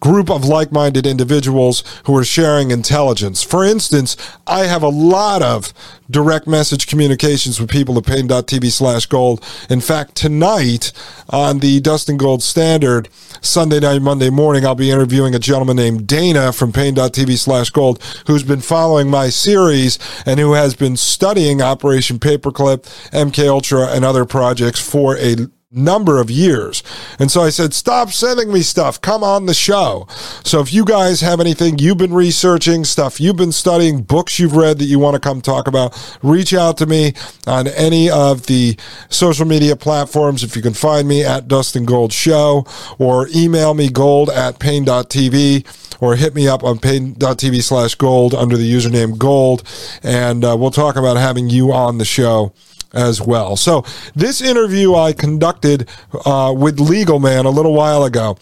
group 0.00 0.30
of 0.30 0.44
like 0.44 0.72
minded 0.72 1.06
individuals 1.06 1.84
who 2.04 2.16
are 2.16 2.24
sharing 2.24 2.70
intelligence. 2.70 3.42
For 3.42 3.64
instance, 3.64 4.16
I 4.46 4.64
have 4.64 4.82
a 4.82 4.88
lot 4.88 5.42
of 5.42 5.72
direct 6.10 6.46
message 6.46 6.86
communications 6.86 7.60
with 7.60 7.70
people 7.70 7.96
at 7.98 8.06
paine.tv 8.06 8.70
slash 8.72 9.06
gold. 9.06 9.44
In 9.68 9.80
fact, 9.80 10.14
tonight 10.14 10.92
on 11.28 11.60
the 11.60 11.80
Dustin 11.80 12.16
Gold 12.16 12.42
Standard, 12.42 13.08
Sunday 13.40 13.80
night, 13.80 14.02
Monday 14.02 14.30
morning, 14.30 14.66
I'll 14.66 14.74
be 14.74 14.90
interviewing 14.90 15.34
a 15.34 15.38
gentleman 15.38 15.76
named 15.76 16.06
Dana 16.06 16.52
from 16.52 16.72
paine.tv 16.72 17.38
slash 17.38 17.70
gold 17.70 18.02
who's 18.26 18.42
been 18.42 18.60
following 18.60 19.08
my 19.08 19.28
series 19.28 19.98
and 20.26 20.40
who 20.40 20.54
has 20.54 20.74
been 20.74 20.96
studying 20.96 21.62
Operation 21.62 22.18
Paperclip, 22.18 22.82
MK 23.12 23.48
Ultra, 23.48 23.86
and 23.88 24.04
other 24.04 24.24
projects 24.24 24.80
for 24.80 25.16
a 25.16 25.36
number 25.72 26.20
of 26.20 26.28
years. 26.28 26.82
And 27.20 27.30
so 27.30 27.42
I 27.42 27.50
said, 27.50 27.72
stop 27.72 28.10
sending 28.10 28.52
me 28.52 28.62
stuff. 28.62 29.00
Come 29.00 29.22
on 29.22 29.46
the 29.46 29.54
show. 29.54 30.08
So 30.42 30.60
if 30.60 30.72
you 30.72 30.84
guys 30.84 31.20
have 31.20 31.38
anything 31.38 31.78
you've 31.78 31.98
been 31.98 32.12
researching, 32.12 32.84
stuff 32.84 33.20
you've 33.20 33.36
been 33.36 33.52
studying, 33.52 34.02
books 34.02 34.40
you've 34.40 34.56
read 34.56 34.78
that 34.78 34.86
you 34.86 34.98
want 34.98 35.14
to 35.14 35.20
come 35.20 35.40
talk 35.40 35.68
about, 35.68 36.18
reach 36.24 36.52
out 36.52 36.76
to 36.78 36.86
me 36.86 37.12
on 37.46 37.68
any 37.68 38.10
of 38.10 38.46
the 38.46 38.76
social 39.10 39.46
media 39.46 39.76
platforms. 39.76 40.42
If 40.42 40.56
you 40.56 40.62
can 40.62 40.74
find 40.74 41.06
me 41.06 41.24
at 41.24 41.46
Dustin 41.46 41.84
Gold 41.84 42.12
Show 42.12 42.66
or 42.98 43.28
email 43.32 43.72
me 43.74 43.90
gold 43.90 44.28
at 44.28 44.58
paine.tv 44.58 46.00
or 46.00 46.16
hit 46.16 46.34
me 46.34 46.48
up 46.48 46.64
on 46.64 46.80
paine.tv 46.80 47.62
slash 47.62 47.94
gold 47.94 48.34
under 48.34 48.56
the 48.56 48.68
username 48.68 49.16
gold. 49.16 49.62
And 50.02 50.44
uh, 50.44 50.56
we'll 50.58 50.72
talk 50.72 50.96
about 50.96 51.16
having 51.16 51.48
you 51.48 51.72
on 51.72 51.98
the 51.98 52.04
show 52.04 52.54
as 52.92 53.20
well. 53.20 53.56
So 53.56 53.84
this 54.14 54.40
interview 54.40 54.94
I 54.94 55.12
conducted 55.12 55.88
uh, 56.24 56.54
with 56.56 56.80
Legal 56.80 57.18
Man 57.18 57.46
a 57.46 57.50
little 57.50 57.74
while 57.74 58.04
ago 58.04 58.36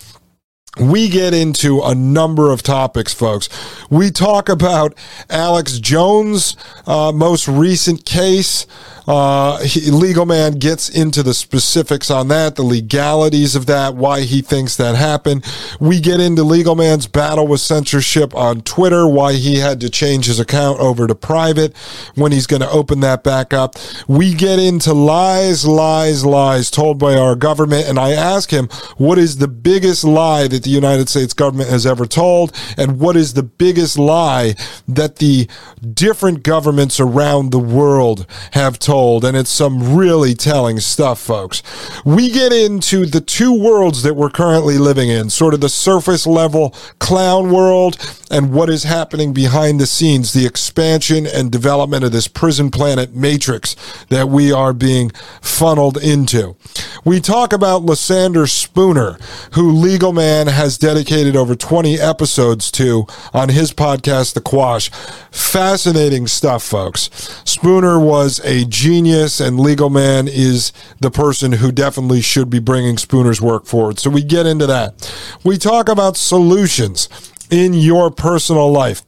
we 0.78 1.08
get 1.08 1.34
into 1.34 1.82
a 1.82 1.94
number 1.94 2.50
of 2.50 2.62
topics, 2.62 3.12
folks. 3.12 3.48
We 3.90 4.10
talk 4.10 4.48
about 4.48 4.94
Alex 5.28 5.78
Jones' 5.78 6.56
uh, 6.86 7.12
most 7.12 7.48
recent 7.48 8.04
case. 8.04 8.66
Uh, 9.08 9.58
he, 9.60 9.90
Legal 9.90 10.26
Man 10.26 10.58
gets 10.58 10.90
into 10.90 11.22
the 11.22 11.32
specifics 11.32 12.10
on 12.10 12.28
that, 12.28 12.56
the 12.56 12.62
legalities 12.62 13.56
of 13.56 13.64
that, 13.64 13.94
why 13.94 14.20
he 14.20 14.42
thinks 14.42 14.76
that 14.76 14.96
happened. 14.96 15.46
We 15.80 15.98
get 15.98 16.20
into 16.20 16.42
Legal 16.42 16.74
Man's 16.74 17.06
battle 17.06 17.46
with 17.46 17.62
censorship 17.62 18.34
on 18.34 18.60
Twitter, 18.60 19.08
why 19.08 19.32
he 19.32 19.60
had 19.60 19.80
to 19.80 19.88
change 19.88 20.26
his 20.26 20.38
account 20.38 20.78
over 20.78 21.06
to 21.06 21.14
private, 21.14 21.74
when 22.16 22.32
he's 22.32 22.46
going 22.46 22.60
to 22.60 22.68
open 22.68 23.00
that 23.00 23.24
back 23.24 23.54
up. 23.54 23.76
We 24.06 24.34
get 24.34 24.58
into 24.58 24.92
lies, 24.92 25.64
lies, 25.64 26.26
lies 26.26 26.70
told 26.70 26.98
by 26.98 27.16
our 27.16 27.34
government. 27.34 27.88
And 27.88 27.98
I 27.98 28.12
ask 28.12 28.50
him, 28.50 28.68
what 28.98 29.16
is 29.16 29.38
the 29.38 29.48
biggest 29.48 30.04
lie 30.04 30.48
that 30.48 30.64
the 30.64 30.70
United 30.70 31.08
States 31.08 31.32
government 31.32 31.70
has 31.70 31.86
ever 31.86 32.04
told? 32.04 32.54
And 32.76 33.00
what 33.00 33.16
is 33.16 33.32
the 33.32 33.42
biggest 33.42 33.98
lie 33.98 34.54
that 34.86 35.16
the 35.16 35.48
different 35.94 36.42
governments 36.42 37.00
around 37.00 37.52
the 37.52 37.58
world 37.58 38.26
have 38.50 38.78
told? 38.78 38.97
And 38.98 39.36
it's 39.36 39.50
some 39.50 39.96
really 39.96 40.34
telling 40.34 40.80
stuff, 40.80 41.20
folks. 41.20 41.62
We 42.04 42.30
get 42.30 42.52
into 42.52 43.06
the 43.06 43.20
two 43.20 43.52
worlds 43.52 44.02
that 44.02 44.14
we're 44.14 44.28
currently 44.28 44.76
living 44.76 45.08
in 45.08 45.30
sort 45.30 45.54
of 45.54 45.60
the 45.60 45.68
surface 45.68 46.26
level 46.26 46.74
clown 46.98 47.52
world 47.52 47.96
and 48.30 48.52
what 48.52 48.68
is 48.68 48.82
happening 48.82 49.32
behind 49.32 49.80
the 49.80 49.86
scenes, 49.86 50.32
the 50.32 50.44
expansion 50.44 51.26
and 51.26 51.52
development 51.52 52.04
of 52.04 52.12
this 52.12 52.26
prison 52.28 52.70
planet 52.70 53.14
matrix 53.14 53.76
that 54.08 54.28
we 54.28 54.50
are 54.52 54.72
being 54.72 55.10
funneled 55.40 55.96
into. 55.96 56.56
We 57.04 57.20
talk 57.20 57.52
about 57.52 57.84
Lysander 57.84 58.46
Spooner, 58.46 59.16
who 59.52 59.70
Legal 59.70 60.12
Man 60.12 60.48
has 60.48 60.76
dedicated 60.76 61.36
over 61.36 61.54
20 61.54 61.98
episodes 62.00 62.70
to 62.72 63.06
on 63.32 63.48
his 63.50 63.72
podcast, 63.72 64.34
The 64.34 64.40
Quash. 64.40 64.90
Fascinating 65.30 66.26
stuff, 66.26 66.62
folks. 66.62 67.10
Spooner 67.44 67.98
was 67.98 68.40
a 68.44 68.64
genius, 68.88 69.38
and 69.38 69.60
Legal 69.60 69.90
Man 69.90 70.26
is 70.26 70.72
the 70.98 71.10
person 71.10 71.52
who 71.52 71.70
definitely 71.70 72.22
should 72.22 72.48
be 72.48 72.58
bringing 72.58 72.96
Spooner's 72.96 73.38
work 73.38 73.66
forward. 73.66 73.98
So 73.98 74.08
we 74.08 74.22
get 74.22 74.46
into 74.46 74.66
that. 74.66 75.12
We 75.44 75.58
talk 75.58 75.90
about 75.90 76.16
solutions 76.16 77.10
in 77.50 77.74
your 77.74 78.10
personal 78.10 78.72
life 78.72 79.02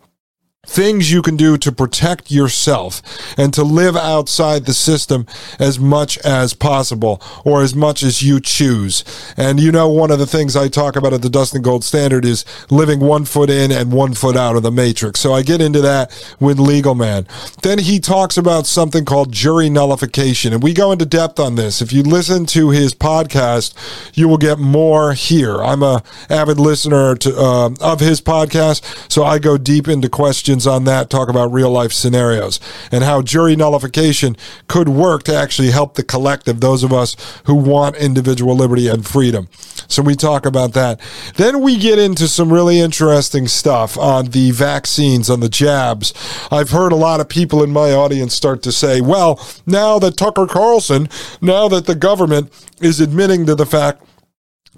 things 0.70 1.10
you 1.10 1.20
can 1.20 1.36
do 1.36 1.58
to 1.58 1.72
protect 1.72 2.30
yourself 2.30 3.02
and 3.36 3.52
to 3.52 3.64
live 3.64 3.96
outside 3.96 4.66
the 4.66 4.72
system 4.72 5.26
as 5.58 5.80
much 5.80 6.16
as 6.18 6.54
possible 6.54 7.20
or 7.44 7.62
as 7.62 7.74
much 7.74 8.04
as 8.04 8.22
you 8.22 8.38
choose. 8.38 9.04
And 9.36 9.58
you 9.58 9.72
know, 9.72 9.88
one 9.88 10.12
of 10.12 10.20
the 10.20 10.28
things 10.28 10.54
I 10.54 10.68
talk 10.68 10.94
about 10.94 11.12
at 11.12 11.22
the 11.22 11.28
Dustin 11.28 11.60
Gold 11.60 11.82
Standard 11.82 12.24
is 12.24 12.44
living 12.70 13.00
one 13.00 13.24
foot 13.24 13.50
in 13.50 13.72
and 13.72 13.92
one 13.92 14.14
foot 14.14 14.36
out 14.36 14.54
of 14.54 14.62
the 14.62 14.70
matrix. 14.70 15.18
So 15.18 15.32
I 15.32 15.42
get 15.42 15.60
into 15.60 15.80
that 15.80 16.12
with 16.38 16.60
Legal 16.60 16.94
Man. 16.94 17.26
Then 17.62 17.80
he 17.80 17.98
talks 17.98 18.36
about 18.36 18.64
something 18.66 19.04
called 19.04 19.32
jury 19.32 19.70
nullification. 19.70 20.52
And 20.52 20.62
we 20.62 20.72
go 20.72 20.92
into 20.92 21.04
depth 21.04 21.40
on 21.40 21.56
this. 21.56 21.82
If 21.82 21.92
you 21.92 22.04
listen 22.04 22.46
to 22.46 22.70
his 22.70 22.94
podcast, 22.94 23.74
you 24.16 24.28
will 24.28 24.38
get 24.38 24.60
more 24.60 25.14
here. 25.14 25.56
I'm 25.56 25.82
a 25.82 26.04
avid 26.28 26.60
listener 26.60 27.16
to, 27.16 27.36
uh, 27.36 27.70
of 27.80 27.98
his 27.98 28.20
podcast, 28.20 29.10
so 29.10 29.24
I 29.24 29.40
go 29.40 29.58
deep 29.58 29.88
into 29.88 30.08
questions 30.08 30.59
questions 30.60 30.66
on 30.66 30.84
that, 30.84 31.10
talk 31.10 31.28
about 31.28 31.52
real 31.52 31.70
life 31.70 31.92
scenarios 31.92 32.60
and 32.92 33.04
how 33.04 33.22
jury 33.22 33.56
nullification 33.56 34.36
could 34.68 34.88
work 34.88 35.22
to 35.24 35.34
actually 35.34 35.70
help 35.70 35.94
the 35.94 36.02
collective, 36.02 36.60
those 36.60 36.84
of 36.84 36.92
us 36.92 37.16
who 37.46 37.54
want 37.54 37.96
individual 37.96 38.54
liberty 38.54 38.88
and 38.88 39.06
freedom. 39.06 39.48
So 39.88 40.02
we 40.02 40.14
talk 40.14 40.46
about 40.46 40.72
that. 40.74 41.00
Then 41.36 41.62
we 41.62 41.76
get 41.76 41.98
into 41.98 42.28
some 42.28 42.52
really 42.52 42.78
interesting 42.78 43.48
stuff 43.48 43.96
on 43.98 44.26
the 44.26 44.50
vaccines, 44.50 45.30
on 45.30 45.40
the 45.40 45.48
jabs. 45.48 46.12
I've 46.50 46.70
heard 46.70 46.92
a 46.92 46.96
lot 46.96 47.20
of 47.20 47.28
people 47.28 47.62
in 47.62 47.70
my 47.70 47.92
audience 47.92 48.34
start 48.34 48.62
to 48.64 48.72
say, 48.72 49.00
well, 49.00 49.40
now 49.66 49.98
that 49.98 50.16
Tucker 50.16 50.46
Carlson, 50.46 51.08
now 51.40 51.68
that 51.68 51.86
the 51.86 51.94
government 51.94 52.52
is 52.80 53.00
admitting 53.00 53.46
to 53.46 53.54
the 53.54 53.66
fact 53.66 54.02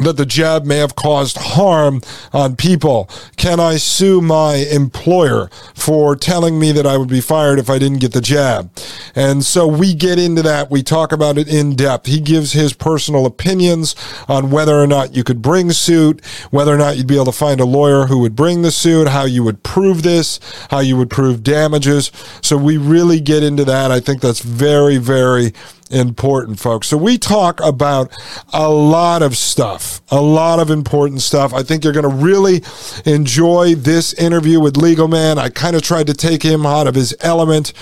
that 0.04 0.16
the 0.16 0.26
jab 0.26 0.64
may 0.64 0.78
have 0.78 0.94
caused 0.94 1.36
harm 1.36 2.00
on 2.32 2.56
people? 2.56 3.08
Can 3.36 3.60
I 3.60 3.76
sue 3.76 4.20
my 4.20 4.66
employer 4.70 5.50
for 5.74 6.16
telling 6.16 6.58
me 6.58 6.72
that 6.72 6.86
I 6.86 6.96
would 6.96 7.08
be 7.08 7.20
fired 7.20 7.58
if 7.58 7.68
I 7.70 7.78
didn't 7.78 7.98
get 7.98 8.12
the 8.12 8.20
jab? 8.20 8.70
And 9.14 9.44
so 9.44 9.66
we 9.66 9.94
get 9.94 10.18
into 10.18 10.42
that. 10.42 10.70
We 10.70 10.82
talk 10.82 11.12
about 11.12 11.38
it 11.38 11.48
in 11.48 11.76
depth. 11.76 12.06
He 12.06 12.20
gives 12.20 12.52
his 12.52 12.72
personal 12.72 13.26
opinions 13.26 13.94
on 14.28 14.50
whether 14.50 14.80
or 14.80 14.86
not 14.86 15.14
you 15.14 15.24
could 15.24 15.42
bring 15.42 15.70
suit, 15.72 16.24
whether 16.50 16.72
or 16.74 16.78
not 16.78 16.96
you'd 16.96 17.06
be 17.06 17.16
able 17.16 17.26
to 17.26 17.32
find 17.32 17.60
a 17.60 17.64
lawyer 17.64 18.06
who 18.06 18.18
would 18.18 18.36
bring 18.36 18.62
the 18.62 18.70
suit, 18.70 19.08
how 19.08 19.24
you 19.24 19.42
would 19.44 19.62
prove 19.62 20.02
this, 20.02 20.40
how 20.70 20.80
you 20.80 20.96
would 20.96 21.10
prove 21.10 21.42
damages. 21.42 22.10
So 22.42 22.56
we 22.56 22.76
really 22.76 23.20
get 23.20 23.42
into 23.42 23.64
that. 23.64 23.90
I 23.90 24.00
think 24.00 24.20
that's 24.20 24.40
very, 24.40 24.98
very 24.98 25.52
important, 25.92 26.58
folks. 26.58 26.88
So 26.88 26.96
we 26.96 27.18
talk 27.18 27.60
about 27.60 28.12
a 28.52 28.68
lot 28.68 29.22
of 29.22 29.36
stuff, 29.36 30.00
a 30.10 30.20
lot 30.20 30.58
of 30.58 30.70
important 30.70 31.20
stuff. 31.20 31.52
I 31.52 31.62
think 31.62 31.84
you're 31.84 31.92
going 31.92 32.08
to 32.08 32.24
really 32.24 32.62
enjoy 33.04 33.74
this 33.74 34.12
interview 34.14 34.60
with 34.60 34.76
Legal 34.76 35.08
Man. 35.08 35.38
I 35.38 35.48
kind 35.48 35.76
of 35.76 35.82
tried 35.82 36.06
to 36.08 36.14
take 36.14 36.42
him 36.42 36.66
out 36.66 36.86
of 36.86 36.94
his 36.94 37.14
element 37.20 37.72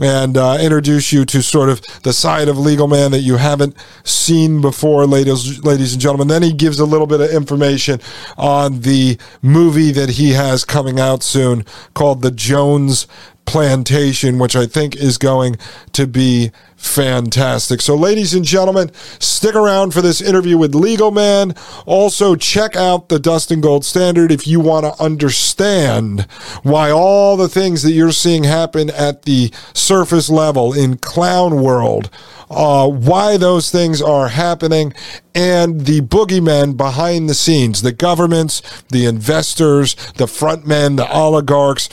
and 0.00 0.36
uh, 0.36 0.56
introduce 0.60 1.12
you 1.12 1.24
to 1.26 1.42
sort 1.42 1.68
of 1.68 1.82
the 2.02 2.12
side 2.12 2.48
of 2.48 2.58
Legal 2.58 2.88
Man 2.88 3.10
that 3.10 3.20
you 3.20 3.36
haven't 3.36 3.76
seen 4.02 4.60
before, 4.60 5.06
ladies, 5.06 5.62
ladies 5.62 5.92
and 5.92 6.00
gentlemen. 6.00 6.28
Then 6.28 6.42
he 6.42 6.52
gives 6.52 6.80
a 6.80 6.86
little 6.86 7.06
bit 7.06 7.20
of 7.20 7.30
information 7.30 8.00
on 8.38 8.80
the 8.80 9.18
movie 9.42 9.92
that 9.92 10.10
he 10.10 10.30
has 10.30 10.64
coming 10.64 10.98
out 10.98 11.22
soon 11.22 11.64
called 11.94 12.22
The 12.22 12.30
Jones 12.30 13.06
Plantation, 13.50 14.38
which 14.38 14.54
I 14.54 14.64
think 14.64 14.94
is 14.94 15.18
going 15.18 15.56
to 15.94 16.06
be 16.06 16.52
fantastic. 16.76 17.80
So, 17.80 17.96
ladies 17.96 18.32
and 18.32 18.44
gentlemen, 18.44 18.92
stick 19.18 19.56
around 19.56 19.92
for 19.92 20.00
this 20.00 20.20
interview 20.20 20.56
with 20.56 20.72
Legal 20.72 21.10
Man. 21.10 21.56
Also, 21.84 22.36
check 22.36 22.76
out 22.76 23.08
the 23.08 23.18
Dustin 23.18 23.60
Gold 23.60 23.84
Standard 23.84 24.30
if 24.30 24.46
you 24.46 24.60
want 24.60 24.86
to 24.86 25.02
understand 25.02 26.28
why 26.62 26.92
all 26.92 27.36
the 27.36 27.48
things 27.48 27.82
that 27.82 27.90
you're 27.90 28.12
seeing 28.12 28.44
happen 28.44 28.88
at 28.88 29.22
the 29.22 29.52
surface 29.74 30.30
level 30.30 30.72
in 30.72 30.98
Clown 30.98 31.60
World. 31.60 32.08
Uh, 32.48 32.86
why 32.86 33.36
those 33.36 33.72
things 33.72 34.00
are 34.00 34.28
happening 34.28 34.94
and 35.34 35.86
the 35.86 36.00
boogeymen 36.02 36.76
behind 36.76 37.28
the 37.28 37.34
scenes, 37.34 37.82
the 37.82 37.92
governments, 37.92 38.62
the 38.90 39.06
investors, 39.06 39.96
the 40.14 40.26
frontmen, 40.26 40.96
the 40.96 41.12
oligarchs, 41.12 41.88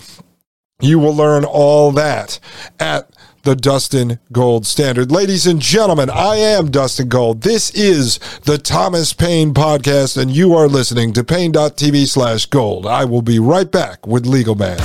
you 0.79 0.99
will 0.99 1.15
learn 1.15 1.43
all 1.43 1.91
that 1.91 2.39
at 2.79 3.09
the 3.41 3.55
Dustin 3.55 4.19
Gold 4.31 4.67
Standard. 4.67 5.11
Ladies 5.11 5.47
and 5.47 5.59
gentlemen, 5.59 6.07
I 6.07 6.35
am 6.35 6.69
Dustin 6.69 7.09
Gold. 7.09 7.41
This 7.41 7.71
is 7.71 8.19
the 8.43 8.59
Thomas 8.59 9.11
Paine 9.11 9.55
Podcast, 9.55 10.21
and 10.21 10.29
you 10.29 10.53
are 10.53 10.67
listening 10.67 11.13
to 11.13 11.23
Paine.tv 11.23 12.07
slash 12.07 12.45
gold. 12.45 12.85
I 12.85 13.05
will 13.05 13.23
be 13.23 13.39
right 13.39 13.71
back 13.71 14.05
with 14.05 14.27
Legal 14.27 14.53
Man. 14.53 14.77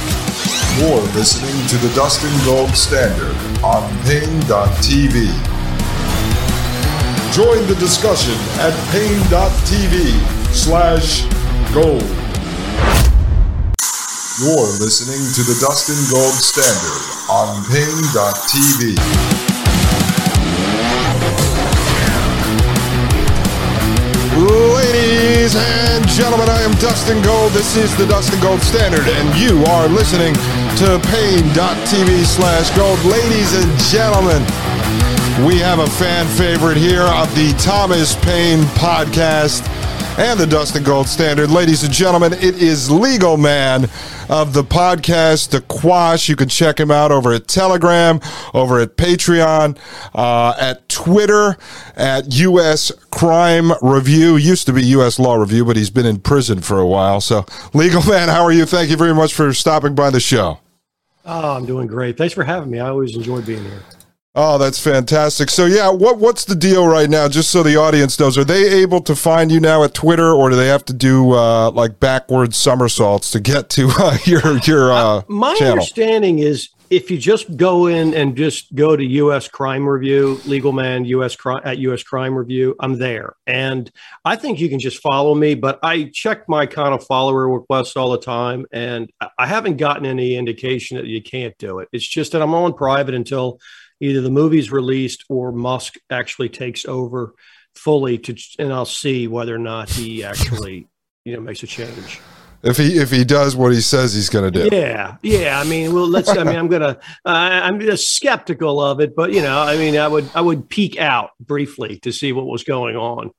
You're 0.79 1.03
listening 1.13 1.67
to 1.69 1.77
the 1.87 1.93
Dustin 1.95 2.33
Gold 2.47 2.71
Standard 2.71 3.37
on 3.63 3.83
Paine.tv. 4.05 5.27
Join 7.35 7.67
the 7.67 7.77
discussion 7.79 8.35
at 8.61 8.73
Paine.tv 8.93 10.55
slash 10.55 11.27
gold. 11.75 13.12
You're 14.43 14.75
listening 14.83 15.23
to 15.39 15.43
the 15.47 15.55
Dustin 15.63 15.95
Gold 16.11 16.35
Standard 16.35 17.31
on 17.31 17.63
Paine.tv. 17.71 18.99
Ladies 24.75 25.55
and 25.55 26.09
gentlemen, 26.09 26.49
I 26.49 26.61
am 26.63 26.73
Dustin 26.83 27.23
Gold. 27.23 27.53
This 27.53 27.77
is 27.77 27.97
the 27.97 28.07
Dustin 28.07 28.41
Gold 28.41 28.61
Standard, 28.63 29.07
and 29.07 29.39
you 29.39 29.63
are 29.67 29.87
listening 29.87 30.35
to 30.35 30.99
Paine.tv 31.07 32.25
slash 32.25 32.75
gold. 32.75 32.99
Ladies 33.05 33.55
and 33.55 33.79
gentlemen, 33.95 34.43
we 35.47 35.59
have 35.63 35.79
a 35.79 35.87
fan 35.87 36.27
favorite 36.27 36.79
here 36.79 37.07
of 37.07 37.33
the 37.37 37.55
Thomas 37.63 38.17
Paine 38.17 38.63
podcast 38.75 39.63
and 40.23 40.39
the 40.39 40.47
Dustin 40.47 40.85
Gold 40.85 41.09
Standard. 41.09 41.51
Ladies 41.51 41.83
and 41.83 41.93
gentlemen, 41.93 42.33
it 42.33 42.63
is 42.63 42.89
Legal 42.89 43.37
Man 43.37 43.91
of 44.29 44.53
the 44.55 44.63
podcast, 44.63 45.51
The 45.51 45.63
Quash. 45.63 46.29
You 46.29 46.37
can 46.37 46.49
check 46.49 46.79
him 46.79 46.93
out 46.93 47.11
over 47.11 47.33
at 47.33 47.49
Telegram, 47.49 48.21
over 48.55 48.79
at 48.79 48.97
Patreon, 48.97 49.77
uh, 50.15 50.55
at 50.61 50.89
Twitter, 50.89 51.57
at 51.97 52.33
U.S. 52.35 52.93
Crime 53.11 53.73
Review. 53.83 54.37
Used 54.37 54.67
to 54.67 54.73
be 54.73 54.85
U.S. 54.87 55.19
Law 55.19 55.35
Review, 55.35 55.65
but 55.65 55.75
he's 55.75 55.91
been 55.91 56.07
in 56.07 56.21
prison 56.21 56.61
for 56.61 56.79
a 56.79 56.87
while. 56.87 57.21
So, 57.21 57.45
Legal 57.75 58.03
Man, 58.09 58.29
how 58.29 58.45
are 58.45 58.53
you? 58.53 58.65
Thank 58.65 58.91
you 58.91 58.97
very 58.97 59.15
much 59.15 59.35
for 59.35 59.53
stopping 59.53 59.97
by 59.97 60.11
the 60.11 60.21
show. 60.21 60.61
Oh, 61.25 61.57
I'm 61.57 61.67
doing 61.67 61.89
great. 61.89 62.17
Thanks 62.17 62.33
for 62.33 62.45
having 62.45 62.71
me. 62.71 62.79
I 62.79 62.91
always 62.91 63.17
enjoy 63.17 63.41
being 63.41 63.65
here. 63.65 63.83
Oh, 64.35 64.57
that's 64.57 64.83
fantastic. 64.83 65.51
So 65.51 65.67
yeah, 65.67 65.91
what 65.91 66.19
what's 66.19 66.47
the 66.47 66.55
deal 66.55 66.87
right 66.87 67.11
now? 67.11 67.29
Just 67.29 67.51
so 67.51 67.63
the 67.63 67.77
audience 67.77 68.19
knows, 68.19 68.39
are 68.39 68.45
they 68.45 68.81
able 68.81 69.03
to 69.03 69.15
find 69.15 69.53
you 69.53 69.61
now 69.61 69.85
at 69.85 69.93
Twitter, 69.93 70.33
or 70.33 70.49
do 70.49 70.57
they 70.57 70.69
have 70.69 70.87
to 70.87 70.95
do 70.95 71.33
uh, 71.33 71.71
like 71.71 72.01
backwards 72.01 72.57
somersaults 72.57 73.31
to 73.33 73.41
get 73.41 73.69
to 73.71 73.91
uh, 73.99 74.17
your 74.25 74.57
your? 74.61 74.91
Uh, 74.91 74.97
uh, 74.97 75.23
my 75.29 75.55
channel? 75.57 75.73
understanding 75.73 76.39
is 76.39 76.71
if 76.89 77.11
you 77.11 77.19
just 77.19 77.59
go 77.59 77.87
in 77.87 78.15
and 78.15 78.35
just 78.35 78.75
go 78.75 78.97
to 78.97 79.05
U.S. 79.05 79.49
Crime 79.49 79.87
Review, 79.87 80.41
Legal 80.47 80.73
Man 80.73 81.05
U.S. 81.05 81.37
Crime 81.37 81.61
at 81.65 81.77
U.S. 81.79 82.03
Crime 82.03 82.35
Review, 82.35 82.75
I'm 82.81 82.97
there, 82.97 83.35
and 83.47 83.91
I 84.25 84.37
think 84.37 84.61
you 84.61 84.71
can 84.71 84.79
just 84.79 85.03
follow 85.03 85.35
me. 85.35 85.55
But 85.55 85.79
I 85.83 86.05
check 86.05 86.49
my 86.49 86.65
kind 86.65 86.95
of 86.95 87.05
follower 87.05 87.51
requests 87.51 87.99
all 87.99 88.13
the 88.13 88.19
time, 88.19 88.65
and 88.73 89.13
I 89.39 89.47
haven't 89.47 89.77
gotten 89.77 90.07
any 90.07 90.37
indication 90.37 90.97
that 90.97 91.05
you 91.05 91.23
can't 91.23 91.57
do 91.59 91.81
it. 91.81 91.91
It's 91.93 92.09
just 92.09 92.33
that 92.33 92.41
I'm 92.41 92.55
on 92.55 92.73
private 92.73 93.15
until 93.15 93.61
either 94.03 94.21
the 94.21 94.31
movie's 94.31 94.71
released 94.71 95.25
or 95.29 95.53
Musk 95.53 95.95
actually 96.11 96.49
takes 96.49 96.85
over 96.85 97.35
fully 97.75 98.19
to, 98.19 98.37
and 98.59 98.73
I'll 98.73 98.85
see 98.85 99.29
whether 99.29 99.55
or 99.55 99.59
not 99.59 99.89
he 99.89 100.25
actually, 100.25 100.89
you 101.25 101.35
know, 101.35 101.41
makes 101.41 101.63
a 101.63 101.67
change. 101.67 102.21
If 102.65 102.77
he 102.77 102.99
if 102.99 103.11
he 103.11 103.25
does 103.25 103.57
what 103.57 103.73
he 103.73 103.81
says 103.81 104.15
he's 104.15 104.29
going 104.29 104.53
to 104.53 104.69
do, 104.69 104.77
yeah, 104.77 105.17
yeah. 105.23 105.59
I 105.59 105.65
mean, 105.65 105.93
well, 105.93 106.07
let's. 106.07 106.29
I 106.29 106.45
mean, 106.45 106.55
I'm 106.55 106.69
gonna. 106.69 106.99
Uh, 107.25 107.29
I'm 107.29 107.81
just 107.81 108.15
skeptical 108.15 108.81
of 108.81 109.01
it, 109.01 109.17
but 109.17 109.33
you 109.33 109.43
know, 109.43 109.61
I 109.61 109.77
mean, 109.77 109.97
I 109.97 110.07
would 110.07 110.31
I 110.33 110.43
would 110.43 110.69
peek 110.69 110.97
out 110.97 111.31
briefly 111.41 111.99
to 112.01 112.13
see 112.13 112.33
what 112.33 112.47
was 112.47 112.63
going 112.63 112.95
on. 112.95 113.33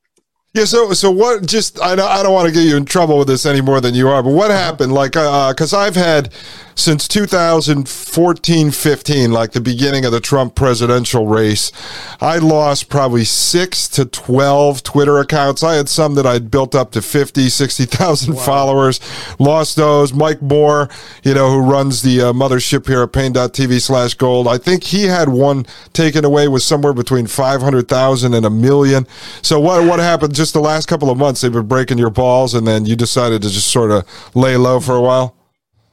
Yeah. 0.54 0.66
So, 0.66 0.92
so 0.92 1.10
what? 1.10 1.46
Just 1.46 1.82
I 1.82 1.96
don't, 1.96 2.10
I 2.10 2.22
don't 2.22 2.34
want 2.34 2.48
to 2.50 2.54
get 2.54 2.68
you 2.68 2.76
in 2.76 2.84
trouble 2.84 3.18
with 3.18 3.30
this 3.30 3.46
any 3.46 3.62
more 3.62 3.80
than 3.80 3.96
you 3.96 4.10
are. 4.10 4.22
But 4.22 4.34
what 4.34 4.52
happened? 4.52 4.94
Like, 4.94 5.14
because 5.14 5.74
uh, 5.74 5.80
I've 5.80 5.96
had 5.96 6.34
since 6.76 7.08
2014, 7.08 8.72
15, 8.72 9.32
like 9.32 9.52
the 9.52 9.62
beginning 9.62 10.06
of 10.06 10.12
the 10.12 10.20
Trump 10.20 10.56
presidential 10.56 11.28
race, 11.28 11.72
I 12.20 12.38
lost 12.38 12.90
probably 12.90 13.24
six 13.24 13.88
to 13.90 14.06
12 14.06 14.84
Twitter 14.84 15.20
accounts. 15.20 15.64
I 15.64 15.76
had 15.76 15.90
some 15.90 16.16
that 16.16 16.26
I'd 16.26 16.52
built 16.52 16.76
up 16.76 16.92
to 16.92 17.02
50, 17.02 17.50
60,000 17.50 18.34
wow. 18.34 18.42
followers. 18.42 19.00
Lost 19.40 19.76
those. 19.76 20.14
Mike 20.14 20.42
Moore, 20.42 20.90
you 21.24 21.34
know, 21.34 21.50
who 21.50 21.60
runs 21.60 22.02
the 22.02 22.22
uh, 22.22 22.34
mothership 22.34 22.88
here 22.88 23.04
at 23.04 23.14
Paine.tv 23.14 23.82
slash 23.82 24.14
gold. 24.16 24.48
I 24.48 24.58
think 24.58 24.84
he 24.84 25.06
had 25.06 25.30
one 25.30 25.66
taken 25.94 26.26
away 26.26 26.48
with 26.48 26.64
somewhere 26.64 26.94
between 26.94 27.28
500,000 27.28 28.34
and 28.34 28.46
a 28.46 28.50
million. 28.50 29.08
So 29.42 29.60
what 29.60 29.84
what 29.88 30.00
happened? 30.00 30.34
just 30.34 30.54
the 30.54 30.60
last 30.60 30.88
couple 30.88 31.10
of 31.10 31.18
months 31.18 31.42
they've 31.42 31.52
been 31.52 31.68
breaking 31.68 31.98
your 31.98 32.10
balls, 32.10 32.54
and 32.54 32.68
then 32.68 32.86
you 32.86 32.96
decided 32.96 33.42
to 33.42 33.50
just 33.50 33.68
sort 33.68 33.92
of 33.92 34.06
lay 34.36 34.58
low 34.58 34.80
for 34.80 34.96
a 34.96 35.02
while? 35.02 35.36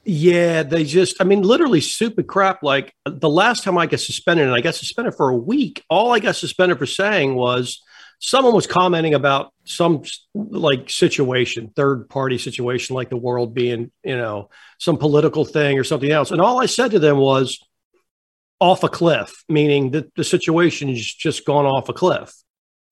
Yeah, 0.04 0.62
they 0.62 0.84
just, 0.84 1.20
I 1.20 1.24
mean, 1.24 1.42
literally 1.42 1.80
stupid 1.80 2.26
crap. 2.26 2.62
Like 2.62 2.94
the 3.04 3.28
last 3.28 3.64
time 3.64 3.76
I 3.76 3.86
got 3.86 4.00
suspended, 4.00 4.46
and 4.46 4.54
I 4.54 4.60
got 4.60 4.74
suspended 4.74 5.14
for 5.14 5.28
a 5.28 5.36
week, 5.36 5.84
all 5.90 6.12
I 6.12 6.20
got 6.20 6.36
suspended 6.36 6.78
for 6.78 6.86
saying 6.86 7.34
was 7.34 7.82
someone 8.18 8.54
was 8.54 8.66
commenting 8.66 9.14
about 9.14 9.52
some 9.64 10.02
like 10.34 10.88
situation, 10.88 11.72
third 11.74 12.08
party 12.08 12.38
situation, 12.38 12.94
like 12.94 13.10
the 13.10 13.16
world 13.16 13.54
being, 13.54 13.90
you 14.02 14.16
know, 14.16 14.48
some 14.78 14.96
political 14.96 15.44
thing 15.44 15.78
or 15.78 15.84
something 15.84 16.10
else. 16.10 16.30
And 16.30 16.40
all 16.40 16.60
I 16.60 16.66
said 16.66 16.92
to 16.92 16.98
them 16.98 17.18
was 17.18 17.58
off 18.60 18.84
a 18.84 18.88
cliff, 18.88 19.44
meaning 19.48 19.90
that 19.92 20.14
the 20.14 20.24
situation 20.24 20.88
has 20.88 21.04
just 21.04 21.46
gone 21.46 21.66
off 21.66 21.88
a 21.88 21.94
cliff. 21.94 22.32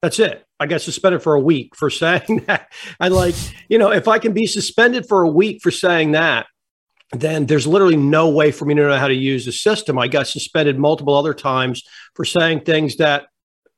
That's 0.03 0.19
it. 0.19 0.45
I 0.61 0.67
got 0.67 0.81
suspended 0.81 1.23
for 1.23 1.35
a 1.35 1.41
week 1.41 1.75
for 1.77 1.91
saying 1.91 2.45
that. 2.47 2.73
I 2.99 3.09
like, 3.09 3.35
you 3.69 3.79
know, 3.79 3.93
if 3.93 4.09
I 4.09 4.19
can 4.19 4.33
be 4.33 4.47
suspended 4.47 5.07
for 5.07 5.23
a 5.23 5.31
week 5.31 5.61
for 5.63 5.71
saying 5.71 6.13
that, 6.13 6.47
then 7.13 7.47
there's 7.47 7.67
literally 7.67 7.97
no 7.97 8.29
way 8.29 8.53
for 8.53 8.65
me 8.65 8.75
to 8.75 8.83
know 8.83 8.97
how 8.97 9.09
to 9.09 9.15
use 9.15 9.45
the 9.47 9.53
system. 9.53 9.99
I 9.99 10.09
got 10.09 10.27
suspended 10.27 10.79
multiple 10.79 11.15
other 11.15 11.35
times 11.35 11.83
for 12.15 12.25
saying 12.25 12.61
things 12.61 12.97
that 12.97 13.29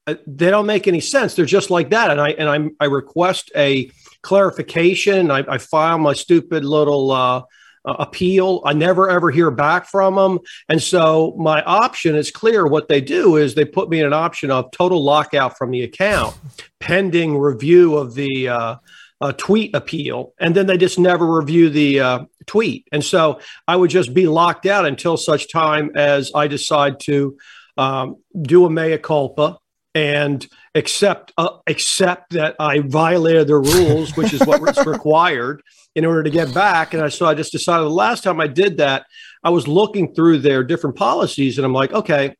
uh, 0.06 0.16
they 0.26 0.50
don't 0.50 0.66
make 0.66 0.88
any 0.88 1.00
sense. 1.00 1.34
They're 1.34 1.44
just 1.44 1.70
like 1.70 1.90
that. 1.90 2.10
And 2.10 2.20
I 2.20 2.30
and 2.30 2.48
I 2.48 2.84
I 2.84 2.88
request 2.88 3.52
a 3.54 3.90
clarification. 4.22 5.30
I, 5.30 5.44
I 5.48 5.58
file 5.58 5.98
my 5.98 6.12
stupid 6.12 6.64
little 6.64 7.12
uh, 7.12 7.42
uh, 7.84 7.96
appeal. 7.98 8.62
I 8.64 8.72
never 8.72 9.08
ever 9.08 9.30
hear 9.30 9.50
back 9.50 9.86
from 9.86 10.16
them. 10.16 10.40
And 10.68 10.82
so 10.82 11.34
my 11.38 11.62
option 11.62 12.16
is 12.16 12.30
clear. 12.30 12.66
What 12.66 12.88
they 12.88 13.00
do 13.00 13.36
is 13.36 13.54
they 13.54 13.64
put 13.64 13.88
me 13.88 14.00
in 14.00 14.06
an 14.06 14.12
option 14.12 14.50
of 14.50 14.70
total 14.72 15.02
lockout 15.04 15.56
from 15.56 15.70
the 15.70 15.82
account 15.84 16.36
pending 16.80 17.38
review 17.38 17.96
of 17.96 18.14
the 18.14 18.48
uh, 19.20 19.32
tweet 19.32 19.74
appeal. 19.74 20.32
And 20.40 20.54
then 20.54 20.66
they 20.66 20.76
just 20.76 20.98
never 20.98 21.26
review 21.26 21.68
the 21.70 22.00
uh, 22.00 22.24
tweet. 22.46 22.86
And 22.92 23.04
so 23.04 23.40
I 23.68 23.76
would 23.76 23.90
just 23.90 24.14
be 24.14 24.26
locked 24.26 24.66
out 24.66 24.86
until 24.86 25.16
such 25.16 25.52
time 25.52 25.90
as 25.96 26.32
I 26.34 26.46
decide 26.46 27.00
to 27.00 27.36
um, 27.76 28.16
do 28.40 28.64
a 28.66 28.70
mea 28.70 28.98
culpa 28.98 29.58
and 29.94 30.46
accept 30.74 31.32
uh, 31.36 31.58
accept 31.66 32.32
that 32.32 32.54
I 32.60 32.80
violated 32.80 33.48
the 33.48 33.56
rules, 33.56 34.16
which 34.16 34.32
is 34.32 34.40
what's 34.46 34.86
required 34.86 35.62
in 35.94 36.04
order 36.04 36.22
to 36.22 36.30
get 36.30 36.54
back. 36.54 36.94
And 36.94 37.02
I 37.02 37.08
so 37.08 37.26
I 37.26 37.34
just 37.34 37.52
decided 37.52 37.84
the 37.84 37.90
last 37.90 38.22
time 38.22 38.40
I 38.40 38.46
did 38.46 38.76
that, 38.78 39.04
I 39.42 39.50
was 39.50 39.66
looking 39.66 40.14
through 40.14 40.38
their 40.38 40.62
different 40.62 40.96
policies, 40.96 41.58
and 41.58 41.64
I'm 41.64 41.72
like, 41.72 41.92
okay, 41.92 42.34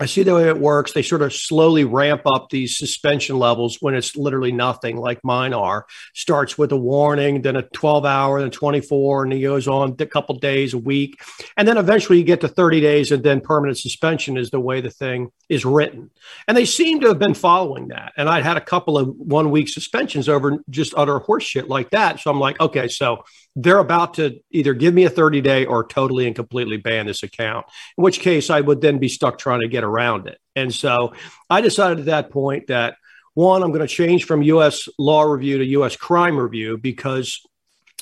I 0.00 0.06
see 0.06 0.22
the 0.22 0.34
way 0.34 0.48
it 0.48 0.58
works. 0.58 0.92
They 0.92 1.02
sort 1.02 1.22
of 1.22 1.32
slowly 1.32 1.84
ramp 1.84 2.22
up 2.24 2.50
these 2.50 2.78
suspension 2.78 3.38
levels 3.38 3.78
when 3.80 3.94
it's 3.94 4.16
literally 4.16 4.52
nothing, 4.52 4.96
like 4.96 5.24
mine 5.24 5.52
are. 5.52 5.86
Starts 6.14 6.56
with 6.56 6.72
a 6.72 6.76
warning, 6.76 7.42
then 7.42 7.56
a 7.56 7.62
12 7.62 8.04
hour, 8.04 8.40
then 8.40 8.50
24, 8.50 9.24
and 9.24 9.32
it 9.32 9.40
goes 9.40 9.66
on 9.66 9.96
a 9.98 10.06
couple 10.06 10.38
days, 10.38 10.74
a 10.74 10.78
week. 10.78 11.20
And 11.56 11.66
then 11.66 11.76
eventually 11.76 12.18
you 12.18 12.24
get 12.24 12.40
to 12.42 12.48
30 12.48 12.80
days, 12.80 13.10
and 13.10 13.22
then 13.22 13.40
permanent 13.40 13.78
suspension 13.78 14.36
is 14.36 14.50
the 14.50 14.60
way 14.60 14.80
the 14.80 14.90
thing 14.90 15.30
is 15.48 15.64
written. 15.64 16.10
And 16.46 16.56
they 16.56 16.64
seem 16.64 17.00
to 17.00 17.08
have 17.08 17.18
been 17.18 17.34
following 17.34 17.88
that. 17.88 18.12
And 18.16 18.28
I'd 18.28 18.44
had 18.44 18.56
a 18.56 18.62
couple 18.62 18.98
of 18.98 19.08
one 19.16 19.50
week 19.50 19.68
suspensions 19.68 20.28
over 20.28 20.58
just 20.70 20.94
utter 20.96 21.18
horseshit 21.18 21.68
like 21.68 21.90
that. 21.90 22.20
So 22.20 22.30
I'm 22.30 22.40
like, 22.40 22.60
okay, 22.60 22.88
so 22.88 23.24
they're 23.56 23.78
about 23.78 24.14
to 24.14 24.38
either 24.52 24.72
give 24.72 24.94
me 24.94 25.04
a 25.04 25.10
30 25.10 25.40
day 25.40 25.64
or 25.64 25.84
totally 25.84 26.26
and 26.26 26.36
completely 26.36 26.76
ban 26.76 27.06
this 27.06 27.24
account, 27.24 27.66
in 27.96 28.04
which 28.04 28.20
case 28.20 28.50
I 28.50 28.60
would 28.60 28.80
then 28.80 28.98
be 28.98 29.08
stuck 29.08 29.38
trying 29.38 29.62
to 29.62 29.68
get 29.68 29.82
around 29.88 30.28
it. 30.28 30.38
And 30.54 30.74
so 30.74 31.14
I 31.48 31.60
decided 31.60 32.00
at 32.00 32.06
that 32.06 32.30
point 32.30 32.68
that 32.68 32.96
one, 33.34 33.62
I'm 33.62 33.70
going 33.70 33.86
to 33.86 33.86
change 33.86 34.24
from 34.24 34.42
US 34.42 34.88
law 34.98 35.22
review 35.22 35.58
to 35.58 35.64
US 35.64 35.96
crime 35.96 36.36
review 36.36 36.76
because 36.76 37.40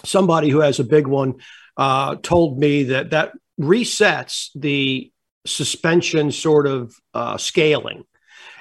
somebody 0.05 0.49
who 0.49 0.61
has 0.61 0.81
a 0.81 0.85
big 0.85 1.07
one 1.07 1.35
uh, 1.77 2.17
told 2.17 2.59
me 2.59 2.85
that 2.85 3.11
that 3.11 3.33
resets 3.61 4.49
the 4.55 5.13
suspension 5.47 6.33
sort 6.33 6.67
of 6.67 6.95
uh, 7.15 7.37
scaling. 7.37 8.05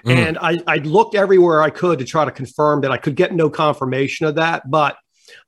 Mm. 0.06 0.28
And 0.28 0.38
I, 0.38 0.62
I 0.68 0.78
looked 0.78 1.16
everywhere 1.16 1.62
I 1.62 1.70
could 1.70 2.00
to 2.00 2.06
try 2.06 2.26
to 2.26 2.32
confirm 2.32 2.82
that 2.82 2.92
I 2.92 2.98
could 2.98 3.16
get 3.16 3.34
no 3.34 3.50
confirmation 3.50 4.28
of 4.28 4.36
that. 4.36 4.70
But 4.70 4.98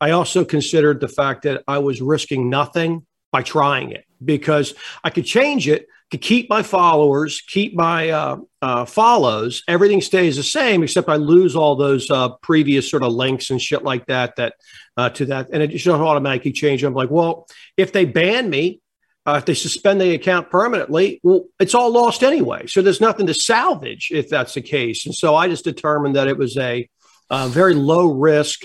I 0.01 0.11
also 0.11 0.43
considered 0.43 0.99
the 0.99 1.07
fact 1.07 1.43
that 1.43 1.63
I 1.67 1.79
was 1.79 2.01
risking 2.01 2.49
nothing 2.49 3.05
by 3.31 3.43
trying 3.43 3.91
it 3.91 4.05
because 4.23 4.73
I 5.03 5.09
could 5.09 5.25
change 5.25 5.67
it 5.67 5.87
to 6.11 6.17
keep 6.17 6.49
my 6.49 6.63
followers, 6.63 7.41
keep 7.41 7.75
my 7.75 8.09
uh, 8.09 8.37
uh, 8.61 8.85
follows. 8.85 9.63
Everything 9.67 10.01
stays 10.01 10.37
the 10.37 10.43
same 10.43 10.83
except 10.83 11.09
I 11.09 11.17
lose 11.17 11.55
all 11.55 11.75
those 11.75 12.09
uh, 12.09 12.29
previous 12.41 12.89
sort 12.89 13.03
of 13.03 13.11
links 13.11 13.49
and 13.49 13.61
shit 13.61 13.83
like 13.83 14.05
that. 14.05 14.35
That 14.37 14.53
uh, 14.95 15.09
to 15.09 15.25
that, 15.25 15.49
and 15.51 15.61
it 15.61 15.67
just 15.67 15.87
automatically 15.87 16.53
change. 16.53 16.83
I'm 16.83 16.93
like, 16.93 17.11
well, 17.11 17.47
if 17.75 17.91
they 17.91 18.05
ban 18.05 18.49
me, 18.49 18.81
uh, 19.25 19.35
if 19.37 19.45
they 19.45 19.53
suspend 19.53 19.99
the 19.99 20.15
account 20.15 20.49
permanently, 20.49 21.19
well, 21.21 21.43
it's 21.59 21.75
all 21.75 21.91
lost 21.91 22.23
anyway. 22.23 22.65
So 22.67 22.81
there's 22.81 23.01
nothing 23.01 23.27
to 23.27 23.33
salvage 23.33 24.09
if 24.11 24.29
that's 24.29 24.53
the 24.53 24.61
case. 24.61 25.05
And 25.05 25.13
so 25.13 25.35
I 25.35 25.49
just 25.49 25.65
determined 25.65 26.15
that 26.15 26.29
it 26.29 26.37
was 26.37 26.57
a, 26.57 26.89
a 27.29 27.49
very 27.49 27.73
low 27.73 28.13
risk 28.13 28.61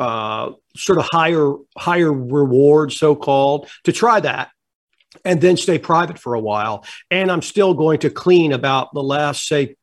uh, 0.00 0.50
sort 0.76 0.98
of 0.98 1.06
higher 1.12 1.54
higher 1.78 2.12
reward, 2.12 2.92
so 2.92 3.14
called, 3.14 3.68
to 3.84 3.92
try 3.92 4.18
that, 4.18 4.50
and 5.24 5.40
then 5.40 5.56
stay 5.56 5.78
private 5.78 6.18
for 6.18 6.34
a 6.34 6.40
while. 6.40 6.84
And 7.10 7.30
I'm 7.30 7.42
still 7.42 7.74
going 7.74 8.00
to 8.00 8.10
clean 8.10 8.52
about 8.52 8.92
the 8.92 9.02
last 9.02 9.46
say. 9.46 9.76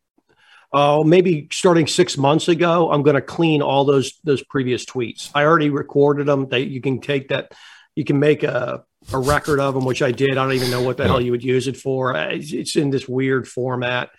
Oh, 0.71 1.01
uh, 1.01 1.03
maybe 1.03 1.47
starting 1.51 1.87
six 1.87 2.15
months 2.15 2.47
ago, 2.47 2.91
I'm 2.91 3.01
going 3.01 3.15
to 3.15 3.23
clean 3.23 3.63
all 3.63 3.85
those 3.85 4.19
those 4.23 4.43
previous 4.43 4.85
tweets. 4.85 5.31
I 5.33 5.43
already 5.43 5.71
recorded 5.71 6.27
them. 6.27 6.47
That 6.49 6.67
you 6.67 6.79
can 6.79 7.01
take 7.01 7.29
that, 7.29 7.53
you 7.95 8.05
can 8.05 8.19
make 8.19 8.43
a 8.43 8.83
a 9.11 9.17
record 9.17 9.59
of 9.59 9.73
them, 9.73 9.85
which 9.85 10.01
I 10.01 10.11
did. 10.11 10.31
I 10.31 10.43
don't 10.43 10.53
even 10.53 10.71
know 10.71 10.83
what 10.83 10.97
the 10.97 11.07
hell 11.07 11.21
you 11.21 11.31
would 11.31 11.43
use 11.43 11.67
it 11.67 11.77
for. 11.77 12.13
It's 12.15 12.75
in 12.75 12.89
this 12.89 13.07
weird 13.07 13.47
format, 13.47 14.09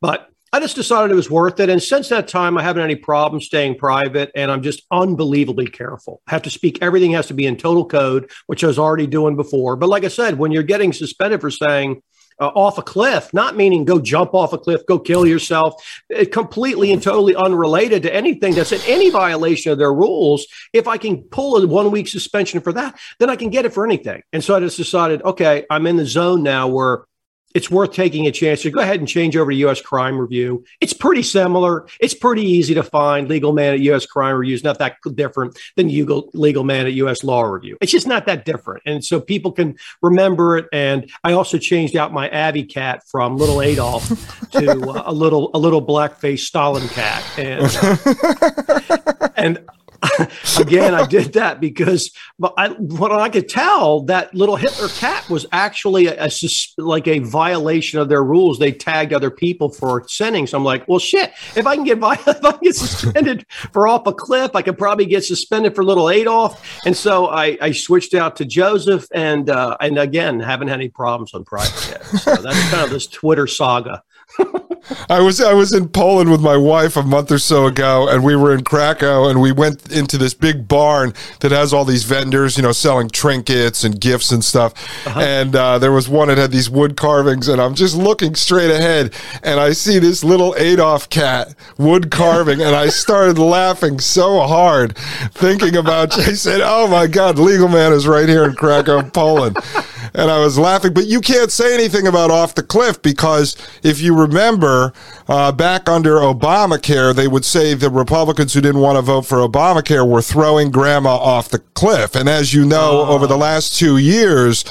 but 0.00 0.28
I 0.52 0.58
just 0.58 0.74
decided 0.74 1.12
it 1.12 1.16
was 1.16 1.30
worth 1.30 1.60
it. 1.60 1.68
And 1.68 1.80
since 1.80 2.08
that 2.08 2.26
time, 2.26 2.58
I 2.58 2.62
haven't 2.62 2.80
had 2.80 2.90
any 2.90 2.96
problem 2.96 3.40
staying 3.40 3.78
private 3.78 4.32
and 4.34 4.50
I'm 4.50 4.62
just 4.62 4.82
unbelievably 4.90 5.68
careful. 5.68 6.22
I 6.26 6.32
have 6.32 6.42
to 6.42 6.50
speak, 6.50 6.78
everything 6.82 7.12
has 7.12 7.28
to 7.28 7.34
be 7.34 7.46
in 7.46 7.56
total 7.56 7.86
code, 7.86 8.30
which 8.46 8.64
I 8.64 8.66
was 8.66 8.78
already 8.78 9.06
doing 9.06 9.36
before. 9.36 9.76
But 9.76 9.88
like 9.88 10.04
I 10.04 10.08
said, 10.08 10.38
when 10.38 10.50
you're 10.50 10.64
getting 10.64 10.92
suspended 10.92 11.40
for 11.40 11.50
saying, 11.50 12.02
uh, 12.40 12.46
off 12.54 12.78
a 12.78 12.82
cliff, 12.82 13.32
not 13.34 13.54
meaning 13.54 13.84
go 13.84 14.00
jump 14.00 14.32
off 14.32 14.54
a 14.54 14.58
cliff, 14.58 14.80
go 14.86 14.98
kill 14.98 15.26
yourself, 15.26 15.74
it 16.08 16.32
completely 16.32 16.90
and 16.90 17.02
totally 17.02 17.36
unrelated 17.36 18.02
to 18.02 18.14
anything 18.14 18.54
that's 18.54 18.72
in 18.72 18.80
any 18.86 19.10
violation 19.10 19.70
of 19.70 19.78
their 19.78 19.92
rules. 19.92 20.46
If 20.72 20.88
I 20.88 20.96
can 20.96 21.22
pull 21.24 21.62
a 21.62 21.66
one 21.66 21.90
week 21.90 22.08
suspension 22.08 22.60
for 22.60 22.72
that, 22.72 22.98
then 23.18 23.28
I 23.28 23.36
can 23.36 23.50
get 23.50 23.66
it 23.66 23.74
for 23.74 23.84
anything. 23.84 24.22
And 24.32 24.42
so 24.42 24.56
I 24.56 24.60
just 24.60 24.78
decided, 24.78 25.22
okay, 25.22 25.66
I'm 25.68 25.86
in 25.86 25.96
the 25.96 26.06
zone 26.06 26.42
now 26.42 26.66
where 26.68 27.04
it's 27.54 27.70
worth 27.70 27.92
taking 27.92 28.26
a 28.26 28.30
chance 28.30 28.62
to 28.62 28.70
go 28.70 28.80
ahead 28.80 29.00
and 29.00 29.08
change 29.08 29.36
over 29.36 29.50
to 29.50 29.56
U.S. 29.58 29.80
Crime 29.80 30.18
Review. 30.18 30.64
It's 30.80 30.92
pretty 30.92 31.22
similar. 31.22 31.86
It's 31.98 32.14
pretty 32.14 32.42
easy 32.42 32.74
to 32.74 32.82
find. 32.82 33.28
Legal 33.28 33.52
Man 33.52 33.74
at 33.74 33.80
U.S. 33.80 34.06
Crime 34.06 34.36
Review 34.36 34.54
is 34.54 34.64
not 34.64 34.78
that 34.78 34.96
different 35.14 35.58
than 35.76 35.88
Legal 35.88 36.64
Man 36.64 36.86
at 36.86 36.92
U.S. 36.92 37.24
Law 37.24 37.42
Review. 37.42 37.76
It's 37.80 37.92
just 37.92 38.06
not 38.06 38.26
that 38.26 38.44
different, 38.44 38.82
and 38.86 39.04
so 39.04 39.20
people 39.20 39.52
can 39.52 39.76
remember 40.02 40.58
it. 40.58 40.66
And 40.72 41.10
I 41.24 41.32
also 41.32 41.58
changed 41.58 41.96
out 41.96 42.12
my 42.12 42.28
Abby 42.28 42.64
cat 42.64 43.02
from 43.08 43.36
Little 43.36 43.62
Adolf 43.62 44.08
to 44.52 44.70
uh, 44.70 45.02
a 45.06 45.12
little 45.12 45.50
a 45.54 45.58
little 45.58 45.84
blackface 45.84 46.40
Stalin 46.40 46.86
cat, 46.88 47.24
and 47.38 47.62
uh, 47.82 49.28
and 49.36 49.58
again, 50.58 50.94
I 50.94 51.06
did 51.06 51.34
that 51.34 51.60
because 51.60 52.12
I, 52.56 52.68
what 52.70 53.12
I 53.12 53.28
could 53.28 53.48
tell 53.48 54.02
that 54.02 54.34
little 54.34 54.56
Hitler 54.56 54.88
cat 54.88 55.28
was 55.28 55.46
actually 55.52 56.06
a, 56.06 56.26
a, 56.26 56.30
like 56.78 57.06
a 57.06 57.18
violation 57.20 57.98
of 57.98 58.08
their 58.08 58.22
rules. 58.22 58.58
They 58.58 58.72
tagged 58.72 59.12
other 59.12 59.30
people 59.30 59.70
for 59.70 60.06
sinning. 60.08 60.46
So 60.46 60.56
I'm 60.56 60.64
like, 60.64 60.86
well, 60.88 60.98
shit. 60.98 61.32
If 61.56 61.66
I 61.66 61.74
can 61.74 61.84
get 61.84 61.98
if 62.02 62.44
I 62.44 62.58
get 62.62 62.76
suspended 62.76 63.46
for 63.72 63.86
off 63.88 64.06
a 64.06 64.12
cliff, 64.12 64.52
I 64.54 64.62
could 64.62 64.78
probably 64.78 65.06
get 65.06 65.24
suspended 65.24 65.74
for 65.74 65.84
little 65.84 66.10
Adolf. 66.10 66.80
And 66.86 66.96
so 66.96 67.28
I, 67.28 67.58
I 67.60 67.72
switched 67.72 68.14
out 68.14 68.36
to 68.36 68.44
Joseph, 68.44 69.06
and 69.12 69.50
uh, 69.50 69.76
and 69.80 69.98
again, 69.98 70.40
haven't 70.40 70.68
had 70.68 70.80
any 70.80 70.88
problems 70.88 71.34
on 71.34 71.44
private 71.44 71.88
yet. 71.90 72.04
So 72.04 72.36
that's 72.36 72.70
kind 72.70 72.84
of 72.84 72.90
this 72.90 73.06
Twitter 73.06 73.46
saga. 73.46 74.02
I 75.08 75.20
was 75.20 75.40
I 75.40 75.54
was 75.54 75.72
in 75.72 75.88
Poland 75.88 76.30
with 76.30 76.40
my 76.40 76.56
wife 76.56 76.96
a 76.96 77.02
month 77.02 77.30
or 77.30 77.38
so 77.38 77.66
ago, 77.66 78.08
and 78.08 78.24
we 78.24 78.36
were 78.36 78.54
in 78.54 78.64
Krakow, 78.64 79.28
and 79.28 79.40
we 79.40 79.52
went 79.52 79.90
into 79.92 80.18
this 80.18 80.34
big 80.34 80.68
barn 80.68 81.14
that 81.40 81.50
has 81.52 81.72
all 81.72 81.84
these 81.84 82.04
vendors, 82.04 82.56
you 82.56 82.62
know, 82.62 82.72
selling 82.72 83.08
trinkets 83.08 83.84
and 83.84 84.00
gifts 84.00 84.30
and 84.30 84.44
stuff. 84.44 84.72
Uh-huh. 85.06 85.20
And 85.20 85.56
uh, 85.56 85.78
there 85.78 85.92
was 85.92 86.08
one 86.08 86.28
that 86.28 86.38
had 86.38 86.50
these 86.50 86.70
wood 86.70 86.96
carvings, 86.96 87.48
and 87.48 87.60
I'm 87.60 87.74
just 87.74 87.96
looking 87.96 88.34
straight 88.34 88.70
ahead, 88.70 89.14
and 89.42 89.60
I 89.60 89.72
see 89.72 89.98
this 89.98 90.24
little 90.24 90.54
Adolf 90.56 91.08
cat 91.10 91.54
wood 91.78 92.10
carving, 92.10 92.60
and 92.60 92.74
I 92.74 92.88
started 92.88 93.38
laughing 93.38 94.00
so 94.00 94.40
hard, 94.40 94.96
thinking 95.32 95.76
about. 95.76 96.18
I 96.18 96.32
said, 96.34 96.60
"Oh 96.62 96.86
my 96.88 97.06
God, 97.06 97.38
Legal 97.38 97.68
Man 97.68 97.92
is 97.92 98.06
right 98.06 98.28
here 98.28 98.44
in 98.44 98.54
Krakow, 98.54 99.02
Poland." 99.10 99.56
And 100.14 100.30
I 100.30 100.38
was 100.38 100.58
laughing. 100.58 100.92
But 100.92 101.06
you 101.06 101.20
can't 101.20 101.50
say 101.50 101.74
anything 101.74 102.06
about 102.06 102.30
off 102.30 102.54
the 102.54 102.62
cliff 102.62 103.00
because 103.02 103.56
if 103.82 104.00
you 104.00 104.16
remember 104.16 104.92
uh, 105.28 105.52
back 105.52 105.88
under 105.88 106.16
Obamacare, 106.16 107.14
they 107.14 107.28
would 107.28 107.44
say 107.44 107.74
the 107.74 107.90
Republicans 107.90 108.54
who 108.54 108.60
didn't 108.60 108.80
want 108.80 108.96
to 108.96 109.02
vote 109.02 109.22
for 109.22 109.38
Obamacare 109.38 110.08
were 110.08 110.22
throwing 110.22 110.70
grandma 110.70 111.10
off 111.16 111.48
the 111.48 111.60
cliff. 111.74 112.14
And 112.14 112.28
as 112.28 112.54
you 112.54 112.64
know, 112.64 113.02
uh, 113.02 113.08
over 113.10 113.26
the 113.26 113.38
last 113.38 113.78
two 113.78 113.98
years, 113.98 114.64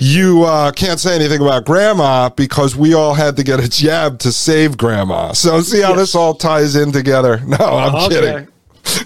you 0.00 0.44
uh, 0.44 0.72
can't 0.72 1.00
say 1.00 1.14
anything 1.14 1.40
about 1.40 1.64
grandma 1.64 2.28
because 2.30 2.76
we 2.76 2.94
all 2.94 3.14
had 3.14 3.36
to 3.36 3.42
get 3.42 3.60
a 3.60 3.68
jab 3.68 4.18
to 4.20 4.32
save 4.32 4.76
grandma. 4.76 5.32
So 5.32 5.60
see 5.60 5.80
how 5.80 5.90
yes. 5.90 5.98
this 5.98 6.14
all 6.14 6.34
ties 6.34 6.76
in 6.76 6.92
together. 6.92 7.40
No, 7.46 7.56
I'm 7.58 7.94
okay. 7.94 8.08
kidding 8.08 8.48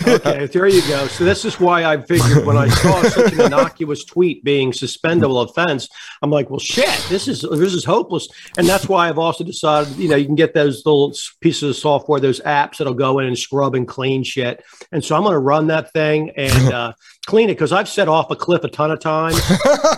okay, 0.07 0.47
there 0.53 0.67
you 0.67 0.83
go. 0.89 1.07
So 1.07 1.25
this 1.25 1.45
is 1.45 1.59
why 1.59 1.85
I 1.85 2.01
figured 2.03 2.45
when 2.45 2.57
I 2.57 2.69
saw 2.69 3.03
such 3.09 3.33
an 3.33 3.41
innocuous 3.41 4.05
tweet 4.05 4.45
being 4.45 4.73
suspendable 4.73 5.43
offense, 5.43 5.89
I'm 6.23 6.31
like, 6.31 6.51
well, 6.51 6.59
shit, 6.59 7.07
this 7.09 7.29
is 7.29 7.43
this 7.43 7.75
is 7.75 7.85
hopeless. 7.85 8.29
And 8.57 8.67
that's 8.67 8.89
why 8.89 9.09
I've 9.09 9.19
also 9.19 9.45
decided, 9.45 9.97
you 9.97 10.09
know, 10.09 10.17
you 10.17 10.27
can 10.27 10.35
get 10.35 10.55
those 10.55 10.85
little 10.87 11.13
pieces 11.41 11.71
of 11.71 11.77
software, 11.77 12.21
those 12.21 12.41
apps 12.41 12.79
that'll 12.79 12.95
go 12.95 13.19
in 13.19 13.27
and 13.27 13.39
scrub 13.39 13.75
and 13.75 13.87
clean 13.87 14.23
shit. 14.23 14.65
And 14.93 15.05
so 15.05 15.17
I'm 15.17 15.23
going 15.23 15.33
to 15.33 15.39
run 15.39 15.69
that 15.69 15.93
thing 15.93 16.31
and 16.37 16.73
uh, 16.73 16.93
clean 17.27 17.49
it 17.49 17.55
because 17.55 17.73
I've 17.73 17.89
set 17.89 18.09
off 18.09 18.31
a 18.31 18.37
cliff 18.37 18.65
a 18.65 18.69
ton 18.69 18.91
of 18.91 19.01
times, 19.01 19.41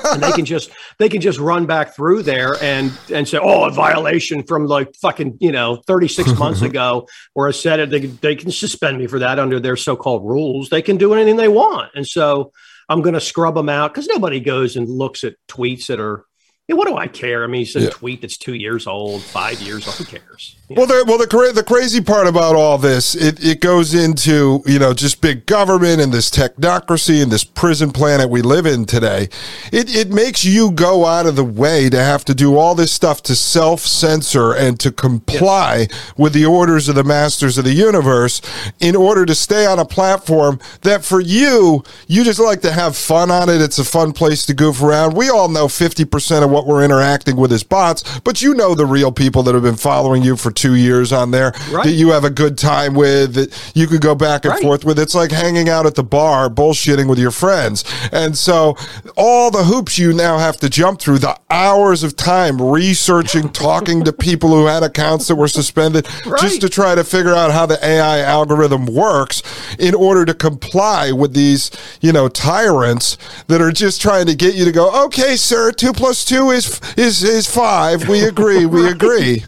and 0.04 0.22
they 0.22 0.32
can 0.32 0.44
just 0.44 0.70
they 0.98 1.08
can 1.08 1.20
just 1.20 1.38
run 1.38 1.66
back 1.66 1.94
through 1.94 2.22
there 2.22 2.56
and 2.62 2.92
and 3.12 3.26
say, 3.26 3.38
oh, 3.40 3.64
a 3.64 3.70
violation 3.70 4.42
from 4.42 4.66
like 4.66 4.94
fucking 4.96 5.38
you 5.40 5.52
know 5.52 5.76
36 5.86 6.34
months 6.38 6.62
ago, 6.62 7.06
where 7.34 7.48
I 7.48 7.52
said 7.52 7.80
it. 7.80 7.90
They 7.90 8.06
they 8.06 8.36
can 8.36 8.50
suspend 8.50 8.98
me 8.98 9.06
for 9.06 9.18
that 9.18 9.38
under 9.38 9.60
their 9.60 9.76
so-called 9.76 10.24
rules. 10.24 10.68
They 10.68 10.82
can 10.82 10.96
do 10.96 11.14
anything 11.14 11.36
they 11.36 11.48
want, 11.48 11.92
and 11.94 12.06
so 12.06 12.52
I'm 12.88 13.02
going 13.02 13.14
to 13.14 13.20
scrub 13.20 13.54
them 13.54 13.68
out 13.68 13.92
because 13.92 14.06
nobody 14.06 14.40
goes 14.40 14.76
and 14.76 14.88
looks 14.88 15.24
at 15.24 15.36
tweets 15.48 15.86
that 15.86 16.00
are 16.00 16.26
yeah, 16.68 16.76
what 16.76 16.86
do 16.86 16.96
I 16.96 17.08
care? 17.08 17.42
I 17.42 17.48
mean, 17.48 17.62
it's 17.62 17.74
a 17.74 17.80
yeah. 17.82 17.90
tweet 17.90 18.20
that's 18.20 18.36
two 18.36 18.54
years 18.54 18.86
old, 18.86 19.22
five 19.22 19.60
years 19.60 19.86
old. 19.86 19.96
Who 19.96 20.04
cares? 20.04 20.56
Well, 20.76 20.86
the, 20.86 21.04
well, 21.06 21.18
the 21.18 21.52
the 21.52 21.64
crazy 21.64 22.00
part 22.00 22.26
about 22.26 22.54
all 22.54 22.78
this, 22.78 23.14
it, 23.14 23.44
it 23.44 23.60
goes 23.60 23.94
into 23.94 24.62
you 24.64 24.78
know 24.78 24.94
just 24.94 25.20
big 25.20 25.44
government 25.44 26.00
and 26.00 26.12
this 26.12 26.30
technocracy 26.30 27.22
and 27.22 27.30
this 27.30 27.44
prison 27.44 27.90
planet 27.90 28.30
we 28.30 28.42
live 28.42 28.64
in 28.64 28.84
today. 28.84 29.28
It 29.72 29.94
it 29.94 30.10
makes 30.10 30.44
you 30.44 30.70
go 30.70 31.04
out 31.04 31.26
of 31.26 31.36
the 31.36 31.44
way 31.44 31.90
to 31.90 31.98
have 31.98 32.24
to 32.26 32.34
do 32.34 32.56
all 32.56 32.74
this 32.74 32.92
stuff 32.92 33.22
to 33.24 33.34
self 33.34 33.80
censor 33.80 34.54
and 34.54 34.78
to 34.80 34.92
comply 34.92 35.88
yes. 35.90 36.12
with 36.16 36.32
the 36.32 36.46
orders 36.46 36.88
of 36.88 36.94
the 36.94 37.04
masters 37.04 37.58
of 37.58 37.64
the 37.64 37.74
universe 37.74 38.40
in 38.80 38.94
order 38.94 39.26
to 39.26 39.34
stay 39.34 39.66
on 39.66 39.78
a 39.78 39.84
platform 39.84 40.60
that 40.82 41.04
for 41.04 41.20
you 41.20 41.82
you 42.06 42.24
just 42.24 42.40
like 42.40 42.62
to 42.62 42.72
have 42.72 42.96
fun 42.96 43.30
on 43.30 43.48
it. 43.48 43.60
It's 43.60 43.78
a 43.78 43.84
fun 43.84 44.12
place 44.12 44.46
to 44.46 44.54
goof 44.54 44.80
around. 44.80 45.14
We 45.14 45.28
all 45.28 45.48
know 45.48 45.68
fifty 45.68 46.04
percent 46.04 46.44
of 46.44 46.51
what 46.52 46.66
we're 46.66 46.84
interacting 46.84 47.36
with 47.36 47.52
as 47.52 47.62
bots, 47.62 48.20
but 48.20 48.42
you 48.42 48.54
know 48.54 48.74
the 48.74 48.86
real 48.86 49.10
people 49.10 49.42
that 49.44 49.54
have 49.54 49.62
been 49.62 49.76
following 49.76 50.22
you 50.22 50.36
for 50.36 50.50
two 50.50 50.74
years 50.74 51.12
on 51.12 51.30
there 51.30 51.52
right. 51.70 51.84
that 51.84 51.92
you 51.92 52.10
have 52.10 52.24
a 52.24 52.30
good 52.30 52.58
time 52.58 52.94
with, 52.94 53.34
that 53.34 53.72
you 53.74 53.86
could 53.86 54.00
go 54.00 54.14
back 54.14 54.44
and 54.44 54.54
right. 54.54 54.62
forth 54.62 54.84
with. 54.84 54.98
It's 54.98 55.14
like 55.14 55.30
hanging 55.30 55.68
out 55.68 55.86
at 55.86 55.94
the 55.94 56.02
bar, 56.02 56.48
bullshitting 56.48 57.08
with 57.08 57.18
your 57.18 57.30
friends. 57.30 57.84
And 58.12 58.36
so 58.36 58.76
all 59.16 59.50
the 59.50 59.64
hoops 59.64 59.98
you 59.98 60.12
now 60.12 60.38
have 60.38 60.58
to 60.58 60.68
jump 60.68 61.00
through, 61.00 61.18
the 61.18 61.38
hours 61.50 62.02
of 62.02 62.16
time 62.16 62.60
researching, 62.60 63.48
talking 63.52 64.04
to 64.04 64.12
people 64.12 64.50
who 64.50 64.66
had 64.66 64.82
accounts 64.82 65.28
that 65.28 65.36
were 65.36 65.48
suspended, 65.48 66.06
right. 66.26 66.40
just 66.40 66.60
to 66.60 66.68
try 66.68 66.94
to 66.94 67.04
figure 67.04 67.34
out 67.34 67.50
how 67.50 67.66
the 67.66 67.84
AI 67.84 68.20
algorithm 68.20 68.86
works 68.86 69.42
in 69.78 69.94
order 69.94 70.24
to 70.24 70.34
comply 70.34 71.12
with 71.12 71.34
these, 71.34 71.70
you 72.00 72.12
know, 72.12 72.28
tyrants 72.28 73.16
that 73.46 73.60
are 73.60 73.72
just 73.72 74.00
trying 74.00 74.26
to 74.26 74.34
get 74.34 74.54
you 74.54 74.64
to 74.64 74.72
go, 74.72 75.04
okay, 75.04 75.36
sir, 75.36 75.72
two 75.72 75.92
plus 75.92 76.24
two 76.24 76.41
is 76.50 76.80
is 76.96 77.22
is 77.22 77.46
five. 77.46 78.08
We 78.08 78.24
agree. 78.24 78.66
We 78.66 78.88
agree. 78.90 79.44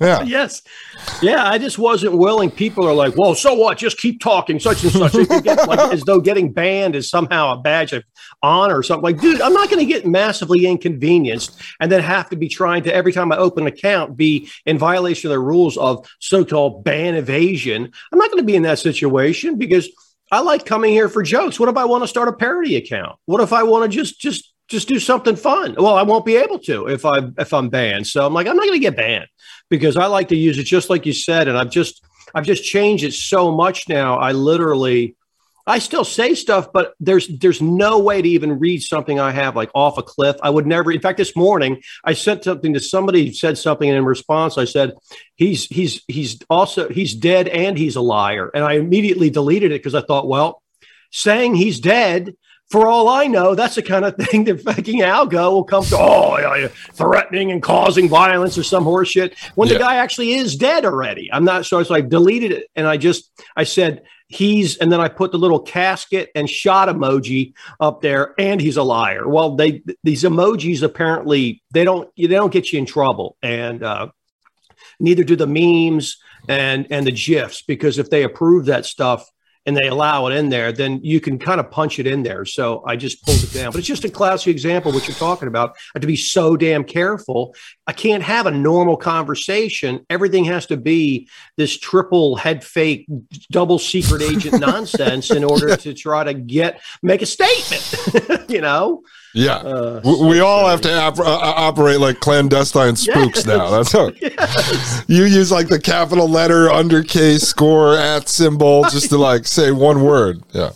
Yeah. 0.00 0.22
yes. 0.22 0.62
Yeah, 1.20 1.46
I 1.46 1.58
just 1.58 1.78
wasn't 1.78 2.16
willing. 2.16 2.50
People 2.50 2.86
are 2.86 2.94
like, 2.94 3.16
"Well, 3.16 3.34
so 3.34 3.54
what? 3.54 3.78
Just 3.78 3.98
keep 3.98 4.20
talking, 4.20 4.58
such 4.58 4.82
and 4.82 4.92
such." 4.92 5.12
Get, 5.42 5.68
like, 5.68 5.92
as 5.92 6.02
though 6.02 6.20
getting 6.20 6.52
banned 6.52 6.94
is 6.94 7.08
somehow 7.10 7.52
a 7.52 7.60
badge 7.60 7.92
of 7.92 8.04
honor 8.42 8.78
or 8.78 8.82
something. 8.82 9.02
Like, 9.02 9.20
dude, 9.20 9.40
I'm 9.40 9.52
not 9.52 9.68
going 9.68 9.80
to 9.80 9.92
get 9.92 10.06
massively 10.06 10.66
inconvenienced 10.66 11.60
and 11.80 11.90
then 11.90 12.02
have 12.02 12.30
to 12.30 12.36
be 12.36 12.48
trying 12.48 12.82
to 12.84 12.94
every 12.94 13.12
time 13.12 13.32
I 13.32 13.36
open 13.36 13.64
an 13.64 13.72
account 13.72 14.16
be 14.16 14.50
in 14.66 14.78
violation 14.78 15.30
of 15.30 15.34
the 15.34 15.40
rules 15.40 15.76
of 15.76 16.06
so-called 16.18 16.84
ban 16.84 17.14
evasion. 17.14 17.90
I'm 18.12 18.18
not 18.18 18.30
going 18.30 18.42
to 18.42 18.46
be 18.46 18.56
in 18.56 18.62
that 18.62 18.78
situation 18.78 19.56
because 19.56 19.88
I 20.30 20.40
like 20.40 20.64
coming 20.64 20.92
here 20.92 21.08
for 21.08 21.22
jokes. 21.22 21.58
What 21.58 21.68
if 21.68 21.76
I 21.76 21.84
want 21.84 22.04
to 22.04 22.08
start 22.08 22.28
a 22.28 22.32
parody 22.32 22.76
account? 22.76 23.18
What 23.26 23.42
if 23.42 23.52
I 23.52 23.64
want 23.64 23.90
to 23.90 23.96
just 23.96 24.20
just 24.20 24.49
just 24.70 24.88
do 24.88 24.98
something 24.98 25.36
fun. 25.36 25.74
Well, 25.76 25.96
I 25.96 26.02
won't 26.02 26.24
be 26.24 26.36
able 26.36 26.58
to 26.60 26.86
if 26.86 27.04
I 27.04 27.20
if 27.36 27.52
I'm 27.52 27.68
banned. 27.68 28.06
So 28.06 28.24
I'm 28.24 28.32
like, 28.32 28.46
I'm 28.46 28.56
not 28.56 28.66
going 28.66 28.74
to 28.74 28.78
get 28.78 28.96
banned 28.96 29.26
because 29.68 29.96
I 29.96 30.06
like 30.06 30.28
to 30.28 30.36
use 30.36 30.56
it 30.58 30.64
just 30.64 30.88
like 30.88 31.04
you 31.04 31.12
said, 31.12 31.48
and 31.48 31.58
I've 31.58 31.70
just 31.70 32.02
I've 32.34 32.46
just 32.46 32.64
changed 32.64 33.04
it 33.04 33.12
so 33.12 33.50
much 33.50 33.88
now. 33.88 34.16
I 34.16 34.32
literally 34.32 35.16
I 35.66 35.78
still 35.78 36.04
say 36.04 36.34
stuff, 36.34 36.72
but 36.72 36.94
there's 37.00 37.26
there's 37.38 37.60
no 37.60 37.98
way 37.98 38.22
to 38.22 38.28
even 38.28 38.58
read 38.58 38.82
something 38.82 39.18
I 39.20 39.32
have 39.32 39.56
like 39.56 39.70
off 39.74 39.98
a 39.98 40.02
cliff. 40.02 40.36
I 40.42 40.50
would 40.50 40.66
never. 40.66 40.92
In 40.92 41.00
fact, 41.00 41.18
this 41.18 41.36
morning 41.36 41.82
I 42.04 42.14
sent 42.14 42.44
something 42.44 42.72
to 42.74 42.80
somebody 42.80 43.26
who 43.26 43.32
said 43.32 43.58
something, 43.58 43.88
and 43.88 43.98
in 43.98 44.04
response 44.04 44.56
I 44.56 44.64
said 44.64 44.92
he's 45.36 45.66
he's 45.66 46.02
he's 46.06 46.38
also 46.48 46.88
he's 46.88 47.14
dead 47.14 47.48
and 47.48 47.76
he's 47.76 47.96
a 47.96 48.00
liar, 48.00 48.50
and 48.54 48.64
I 48.64 48.74
immediately 48.74 49.30
deleted 49.30 49.72
it 49.72 49.80
because 49.80 49.94
I 49.94 50.02
thought, 50.02 50.28
well, 50.28 50.62
saying 51.10 51.56
he's 51.56 51.80
dead 51.80 52.34
for 52.70 52.86
all 52.86 53.08
I 53.08 53.26
know, 53.26 53.56
that's 53.56 53.74
the 53.74 53.82
kind 53.82 54.04
of 54.04 54.16
thing 54.16 54.44
that 54.44 54.60
fucking 54.60 55.00
algo 55.00 55.50
will 55.50 55.64
come 55.64 55.84
to, 55.84 55.96
oh, 55.98 56.38
yeah, 56.38 56.68
threatening 56.92 57.50
and 57.50 57.60
causing 57.60 58.08
violence 58.08 58.56
or 58.56 58.62
some 58.62 58.84
horse 58.84 59.08
shit 59.08 59.36
when 59.56 59.68
yeah. 59.68 59.74
the 59.74 59.80
guy 59.80 59.96
actually 59.96 60.34
is 60.34 60.54
dead 60.54 60.84
already. 60.84 61.28
I'm 61.32 61.44
not 61.44 61.66
sure. 61.66 61.84
So 61.84 61.94
I 61.96 62.00
deleted 62.00 62.52
it 62.52 62.68
and 62.76 62.86
I 62.86 62.96
just, 62.96 63.32
I 63.56 63.64
said, 63.64 64.04
he's, 64.28 64.76
and 64.76 64.92
then 64.92 65.00
I 65.00 65.08
put 65.08 65.32
the 65.32 65.38
little 65.38 65.58
casket 65.58 66.30
and 66.36 66.48
shot 66.48 66.88
emoji 66.88 67.54
up 67.80 68.02
there 68.02 68.34
and 68.38 68.60
he's 68.60 68.76
a 68.76 68.84
liar. 68.84 69.28
Well, 69.28 69.56
they, 69.56 69.82
these 70.04 70.22
emojis 70.22 70.82
apparently, 70.82 71.62
they 71.72 71.82
don't, 71.82 72.08
they 72.16 72.28
don't 72.28 72.52
get 72.52 72.72
you 72.72 72.78
in 72.78 72.86
trouble. 72.86 73.36
And, 73.42 73.82
uh, 73.82 74.10
neither 75.00 75.24
do 75.24 75.34
the 75.34 75.46
memes 75.46 76.18
and, 76.48 76.86
and 76.90 77.04
the 77.04 77.12
GIFs, 77.12 77.62
because 77.62 77.98
if 77.98 78.10
they 78.10 78.22
approve 78.22 78.66
that 78.66 78.86
stuff, 78.86 79.28
and 79.66 79.76
they 79.76 79.88
allow 79.88 80.26
it 80.26 80.34
in 80.34 80.48
there, 80.48 80.72
then 80.72 81.00
you 81.02 81.20
can 81.20 81.38
kind 81.38 81.60
of 81.60 81.70
punch 81.70 81.98
it 81.98 82.06
in 82.06 82.22
there. 82.22 82.44
So 82.44 82.82
I 82.86 82.96
just 82.96 83.24
pulled 83.24 83.42
it 83.42 83.52
down. 83.52 83.72
But 83.72 83.78
it's 83.78 83.88
just 83.88 84.04
a 84.04 84.10
classic 84.10 84.48
example 84.48 84.92
what 84.92 85.06
you're 85.06 85.16
talking 85.16 85.48
about. 85.48 85.70
I 85.70 85.80
have 85.94 86.00
to 86.00 86.06
be 86.06 86.16
so 86.16 86.56
damn 86.56 86.84
careful. 86.84 87.54
I 87.86 87.92
can't 87.92 88.22
have 88.22 88.46
a 88.46 88.50
normal 88.50 88.96
conversation. 88.96 90.06
Everything 90.08 90.44
has 90.46 90.66
to 90.66 90.76
be 90.76 91.28
this 91.56 91.78
triple 91.78 92.36
head 92.36 92.64
fake, 92.64 93.06
double 93.50 93.78
secret 93.78 94.22
agent 94.22 94.60
nonsense 94.66 95.30
in 95.30 95.44
order 95.44 95.76
to 95.76 95.94
try 95.94 96.24
to 96.24 96.34
get 96.34 96.80
make 97.02 97.22
a 97.22 97.26
statement. 97.26 98.48
you 98.50 98.60
know? 98.60 99.02
Yeah, 99.32 99.56
uh, 99.56 100.00
we, 100.04 100.28
we 100.28 100.40
all 100.40 100.68
have 100.68 100.80
to 100.82 100.92
op- 100.92 101.18
uh, 101.18 101.22
uh, 101.22 101.52
operate 101.56 102.00
like 102.00 102.18
clandestine 102.20 102.96
spooks 102.96 103.38
yes. 103.38 103.46
now. 103.46 103.70
That's 103.70 103.92
how 103.92 104.10
yes. 104.20 105.04
you 105.06 105.24
use 105.24 105.52
like 105.52 105.68
the 105.68 105.78
capital 105.78 106.28
letter, 106.28 106.68
undercase, 106.68 107.42
score, 107.42 107.96
at 107.96 108.28
symbol, 108.28 108.82
just 108.90 109.10
to 109.10 109.18
like 109.18 109.46
say 109.46 109.70
one 109.70 110.02
word. 110.02 110.42
Yeah. 110.52 110.72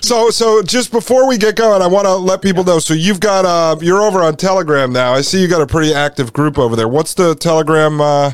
So, 0.00 0.30
so 0.30 0.62
just 0.62 0.90
before 0.90 1.28
we 1.28 1.38
get 1.38 1.56
going, 1.56 1.82
I 1.82 1.86
want 1.86 2.06
to 2.06 2.14
let 2.14 2.42
people 2.42 2.64
know. 2.64 2.78
So 2.78 2.94
you've 2.94 3.20
got 3.20 3.44
uh, 3.44 3.76
you're 3.80 4.02
over 4.02 4.22
on 4.22 4.36
Telegram 4.36 4.92
now. 4.92 5.12
I 5.12 5.20
see 5.20 5.40
you 5.40 5.48
got 5.48 5.62
a 5.62 5.66
pretty 5.66 5.94
active 5.94 6.32
group 6.32 6.58
over 6.58 6.74
there. 6.74 6.88
What's 6.88 7.14
the 7.14 7.34
Telegram 7.34 8.00
uh, 8.00 8.32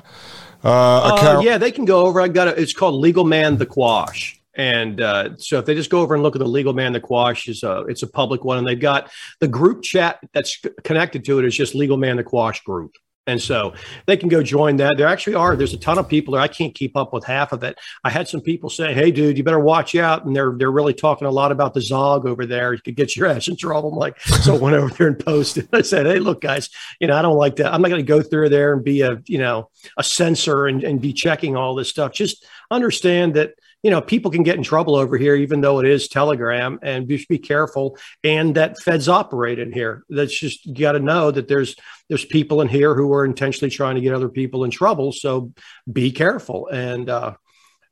uh, 0.64 1.16
account? 1.16 1.44
yeah, 1.44 1.58
they 1.58 1.72
can 1.72 1.84
go 1.84 2.06
over. 2.06 2.20
I 2.20 2.28
got 2.28 2.48
a, 2.48 2.60
it's 2.60 2.72
called 2.72 2.94
Legal 2.94 3.24
Man 3.24 3.56
the 3.56 3.66
Quash. 3.66 4.35
And 4.56 5.00
uh, 5.00 5.36
so 5.36 5.58
if 5.58 5.66
they 5.66 5.74
just 5.74 5.90
go 5.90 6.00
over 6.00 6.14
and 6.14 6.22
look 6.22 6.34
at 6.34 6.38
the 6.38 6.48
legal 6.48 6.72
man, 6.72 6.92
the 6.92 7.00
quash 7.00 7.48
is 7.48 7.62
a, 7.62 7.80
it's 7.88 8.02
a 8.02 8.06
public 8.06 8.44
one. 8.44 8.58
And 8.58 8.66
they've 8.66 8.80
got 8.80 9.10
the 9.40 9.48
group 9.48 9.82
chat 9.82 10.18
that's 10.32 10.60
connected 10.82 11.24
to 11.26 11.38
it 11.38 11.44
is 11.44 11.54
just 11.54 11.74
legal 11.74 11.96
man, 11.96 12.16
the 12.16 12.24
quash 12.24 12.62
group. 12.62 12.92
And 13.28 13.42
so 13.42 13.74
they 14.06 14.16
can 14.16 14.28
go 14.28 14.42
join 14.42 14.76
that. 14.76 14.96
There 14.96 15.08
actually 15.08 15.34
are. 15.34 15.56
There's 15.56 15.74
a 15.74 15.78
ton 15.78 15.98
of 15.98 16.08
people 16.08 16.34
there. 16.34 16.40
I 16.40 16.48
can't 16.48 16.74
keep 16.74 16.96
up 16.96 17.12
with 17.12 17.24
half 17.24 17.52
of 17.52 17.64
it. 17.64 17.76
I 18.04 18.10
had 18.10 18.28
some 18.28 18.40
people 18.40 18.70
say, 18.70 18.94
"Hey, 18.94 19.10
dude, 19.10 19.36
you 19.36 19.42
better 19.42 19.58
watch 19.58 19.96
out." 19.96 20.24
And 20.24 20.36
they're 20.36 20.54
they're 20.56 20.70
really 20.70 20.94
talking 20.94 21.26
a 21.26 21.30
lot 21.30 21.50
about 21.50 21.74
the 21.74 21.80
Zog 21.80 22.24
over 22.24 22.46
there. 22.46 22.72
You 22.72 22.80
could 22.80 22.94
get 22.94 23.16
your 23.16 23.26
ass 23.30 23.48
in 23.48 23.56
trouble. 23.56 23.90
I'm 23.90 23.98
like, 23.98 24.20
so 24.20 24.54
I 24.54 24.58
went 24.58 24.76
over 24.76 24.94
there 24.94 25.08
and 25.08 25.18
posted. 25.18 25.68
I 25.72 25.82
said, 25.82 26.06
"Hey, 26.06 26.20
look, 26.20 26.40
guys, 26.40 26.70
you 27.00 27.08
know, 27.08 27.16
I 27.16 27.22
don't 27.22 27.36
like 27.36 27.56
that. 27.56 27.74
I'm 27.74 27.82
not 27.82 27.88
going 27.88 28.04
to 28.04 28.08
go 28.08 28.22
through 28.22 28.50
there 28.50 28.72
and 28.72 28.84
be 28.84 29.00
a 29.00 29.20
you 29.26 29.38
know 29.38 29.70
a 29.96 30.04
censor 30.04 30.66
and, 30.66 30.84
and 30.84 31.00
be 31.00 31.12
checking 31.12 31.56
all 31.56 31.74
this 31.74 31.88
stuff. 31.88 32.12
Just 32.12 32.46
understand 32.70 33.34
that." 33.34 33.54
You 33.86 33.90
know, 33.90 34.00
people 34.00 34.32
can 34.32 34.42
get 34.42 34.56
in 34.56 34.64
trouble 34.64 34.96
over 34.96 35.16
here, 35.16 35.36
even 35.36 35.60
though 35.60 35.78
it 35.78 35.86
is 35.86 36.08
Telegram, 36.08 36.80
and 36.82 37.08
you 37.08 37.18
just 37.18 37.28
be 37.28 37.38
careful. 37.38 37.96
And 38.24 38.56
that 38.56 38.80
Feds 38.80 39.08
operate 39.08 39.60
in 39.60 39.70
here. 39.70 40.02
That's 40.08 40.36
just 40.36 40.66
you 40.66 40.74
got 40.74 40.92
to 40.92 40.98
know 40.98 41.30
that 41.30 41.46
there's 41.46 41.76
there's 42.08 42.24
people 42.24 42.60
in 42.62 42.66
here 42.66 42.96
who 42.96 43.12
are 43.12 43.24
intentionally 43.24 43.70
trying 43.70 43.94
to 43.94 44.00
get 44.00 44.12
other 44.12 44.28
people 44.28 44.64
in 44.64 44.72
trouble. 44.72 45.12
So 45.12 45.52
be 45.90 46.10
careful. 46.10 46.66
And 46.66 47.08
uh, 47.08 47.34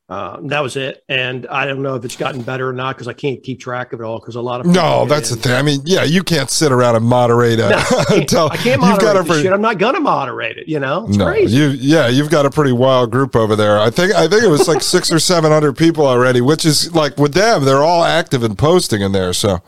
uh, 0.07 0.39
that 0.43 0.61
was 0.61 0.75
it. 0.75 1.03
And 1.09 1.47
I 1.47 1.65
don't 1.65 1.81
know 1.81 1.95
if 1.95 2.05
it's 2.05 2.15
gotten 2.15 2.43
better 2.43 2.69
or 2.69 2.73
not 2.73 2.95
because 2.95 3.07
I 3.07 3.13
can't 3.13 3.41
keep 3.41 3.59
track 3.59 3.91
of 3.91 4.01
it 4.01 4.03
all 4.03 4.19
because 4.19 4.35
a 4.35 4.41
lot 4.41 4.59
of 4.59 4.67
no, 4.67 5.05
that's 5.07 5.31
the 5.31 5.35
thing. 5.35 5.53
I 5.53 5.63
mean, 5.63 5.81
yeah, 5.83 6.03
you 6.03 6.21
can't 6.21 6.49
sit 6.49 6.71
around 6.71 6.95
and 6.95 7.05
moderate. 7.05 7.59
A, 7.59 7.69
no, 7.69 7.77
I, 7.77 8.05
can't, 8.07 8.29
tell, 8.29 8.51
I 8.51 8.57
can't 8.57 8.81
moderate 8.81 9.25
pretty, 9.25 9.41
shit. 9.41 9.51
I'm 9.51 9.61
not 9.61 9.79
gonna 9.79 9.99
moderate 9.99 10.57
it. 10.57 10.67
You 10.67 10.79
know, 10.79 11.07
it's 11.07 11.17
no, 11.17 11.25
crazy. 11.25 11.57
You, 11.57 11.69
yeah, 11.69 12.07
you've 12.07 12.29
got 12.29 12.45
a 12.45 12.51
pretty 12.51 12.71
wild 12.71 13.09
group 13.11 13.35
over 13.35 13.55
there. 13.55 13.79
I 13.79 13.89
think 13.89 14.13
I 14.13 14.27
think 14.27 14.43
it 14.43 14.49
was 14.49 14.67
like 14.67 14.81
six 14.83 15.11
or 15.11 15.19
seven 15.19 15.51
hundred 15.51 15.75
people 15.75 16.05
already, 16.05 16.39
which 16.41 16.65
is 16.65 16.93
like 16.93 17.17
with 17.17 17.33
them, 17.33 17.65
they're 17.65 17.83
all 17.83 18.03
active 18.03 18.43
and 18.43 18.55
posting 18.55 19.01
in 19.01 19.11
there. 19.11 19.33
So, 19.33 19.59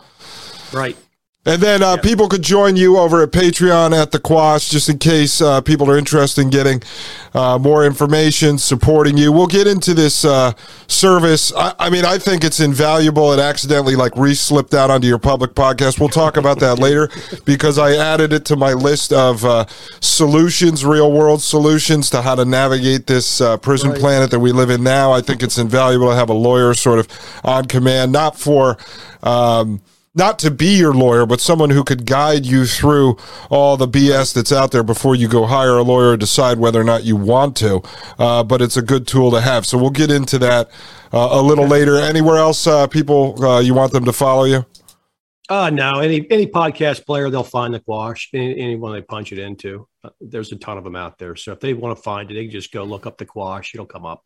right. 0.72 0.96
And 1.48 1.62
then 1.62 1.82
uh, 1.82 1.96
yeah. 1.96 2.02
people 2.02 2.28
could 2.28 2.42
join 2.42 2.76
you 2.76 2.98
over 2.98 3.24
at 3.24 3.32
Patreon 3.32 3.98
at 3.98 4.12
the 4.12 4.20
Quash, 4.20 4.68
just 4.68 4.90
in 4.90 4.98
case 4.98 5.40
uh, 5.40 5.62
people 5.62 5.90
are 5.90 5.98
interested 5.98 6.42
in 6.42 6.50
getting 6.50 6.84
uh, 7.34 7.58
more 7.58 7.86
information, 7.86 8.58
supporting 8.58 9.18
you. 9.18 9.32
We'll 9.32 9.48
get 9.48 9.66
into 9.66 9.94
this 9.94 10.26
uh, 10.26 10.52
service. 10.88 11.54
I, 11.56 11.74
I, 11.80 11.90
mean, 11.90 12.04
I 12.04 12.18
think 12.18 12.44
it's 12.44 12.60
invaluable. 12.60 13.32
It 13.32 13.40
accidentally 13.40 13.96
like 13.96 14.12
re-slipped 14.18 14.74
out 14.74 14.92
onto 14.92 15.08
your 15.08 15.20
public 15.20 15.52
podcast. 15.52 16.02
We'll 16.02 16.10
talk 16.10 16.36
about 16.36 16.60
that 16.60 16.80
later 16.80 17.10
because 17.46 17.78
I 17.78 17.96
added 17.96 18.34
it 18.34 18.44
to 18.48 18.58
my 18.58 18.74
list 18.74 19.14
of 19.14 19.46
uh, 19.46 19.68
solutions, 20.02 20.84
real 20.84 21.14
world 21.14 21.42
solutions 21.42 22.10
to 22.10 22.22
how 22.22 22.36
to 22.36 22.44
navigate 22.44 23.08
this 23.08 23.40
uh, 23.40 23.56
prison 23.56 23.92
right. 23.92 24.00
planet 24.02 24.32
that 24.32 24.40
we 24.42 24.52
live 24.52 24.70
in 24.70 24.84
now. 24.84 25.14
I 25.14 25.22
think 25.22 25.42
it's 25.42 25.58
invaluable 25.58 26.10
to 26.10 26.16
have 26.16 26.30
a 26.30 26.34
lawyer 26.34 26.74
sort 26.74 27.00
of 27.00 27.08
on 27.46 27.68
command, 27.68 28.12
not 28.12 28.38
for. 28.38 28.78
Um, 29.24 29.80
not 30.18 30.40
to 30.40 30.52
be 30.52 30.78
your 30.78 30.94
lawyer, 30.94 31.26
but 31.26 31.40
someone 31.40 31.70
who 31.70 31.84
could 31.84 32.06
guide 32.06 32.46
you 32.46 32.66
through 32.66 33.18
all 33.50 33.78
the 33.78 33.88
BS 33.88 34.34
that's 34.34 34.52
out 34.52 34.72
there 34.72 34.84
before 34.84 35.16
you 35.16 35.28
go 35.28 35.46
hire 35.46 35.78
a 35.78 35.84
lawyer 35.84 36.12
or 36.12 36.18
decide 36.18 36.58
whether 36.58 36.82
or 36.82 36.84
not 36.84 37.04
you 37.04 37.16
want 37.16 37.56
to. 37.58 37.82
Uh, 38.18 38.44
but 38.44 38.62
it's 38.62 38.76
a 38.76 38.82
good 38.82 39.08
tool 39.08 39.32
to 39.32 39.42
have. 39.42 39.66
So 39.66 39.78
we'll 39.78 39.92
get 39.92 40.12
into 40.12 40.40
that 40.40 40.70
uh, 41.14 41.30
a 41.32 41.42
little 41.42 41.68
later. 41.68 41.98
Anywhere 41.98 42.38
else, 42.38 42.66
uh, 42.68 42.88
people, 42.88 43.42
uh, 43.44 43.60
you 43.60 43.74
want 43.74 43.94
them 43.94 44.06
to 44.06 44.14
follow 44.14 44.46
you? 44.46 44.66
Uh, 45.50 45.70
no, 45.70 46.00
any 46.00 46.30
any 46.30 46.46
podcast 46.46 47.06
player, 47.06 47.30
they'll 47.30 47.42
find 47.42 47.74
the 47.74 47.80
quash. 47.80 48.30
Any, 48.34 48.60
anyone 48.60 48.92
they 48.92 49.02
punch 49.02 49.32
it 49.32 49.40
into, 49.40 49.88
uh, 50.04 50.10
there's 50.20 50.52
a 50.52 50.58
ton 50.58 50.78
of 50.78 50.84
them 50.84 50.98
out 50.98 51.18
there. 51.18 51.38
So 51.38 51.54
if 51.54 51.62
they 51.62 51.74
want 51.74 51.96
to 51.96 52.04
find 52.04 52.30
it, 52.30 52.34
they 52.34 52.44
can 52.44 52.52
just 52.52 52.74
go 52.74 52.84
look 52.84 53.06
up 53.06 53.18
the 53.18 53.26
quash. 53.26 53.74
It'll 53.74 53.86
come 53.86 54.06
up. 54.06 54.24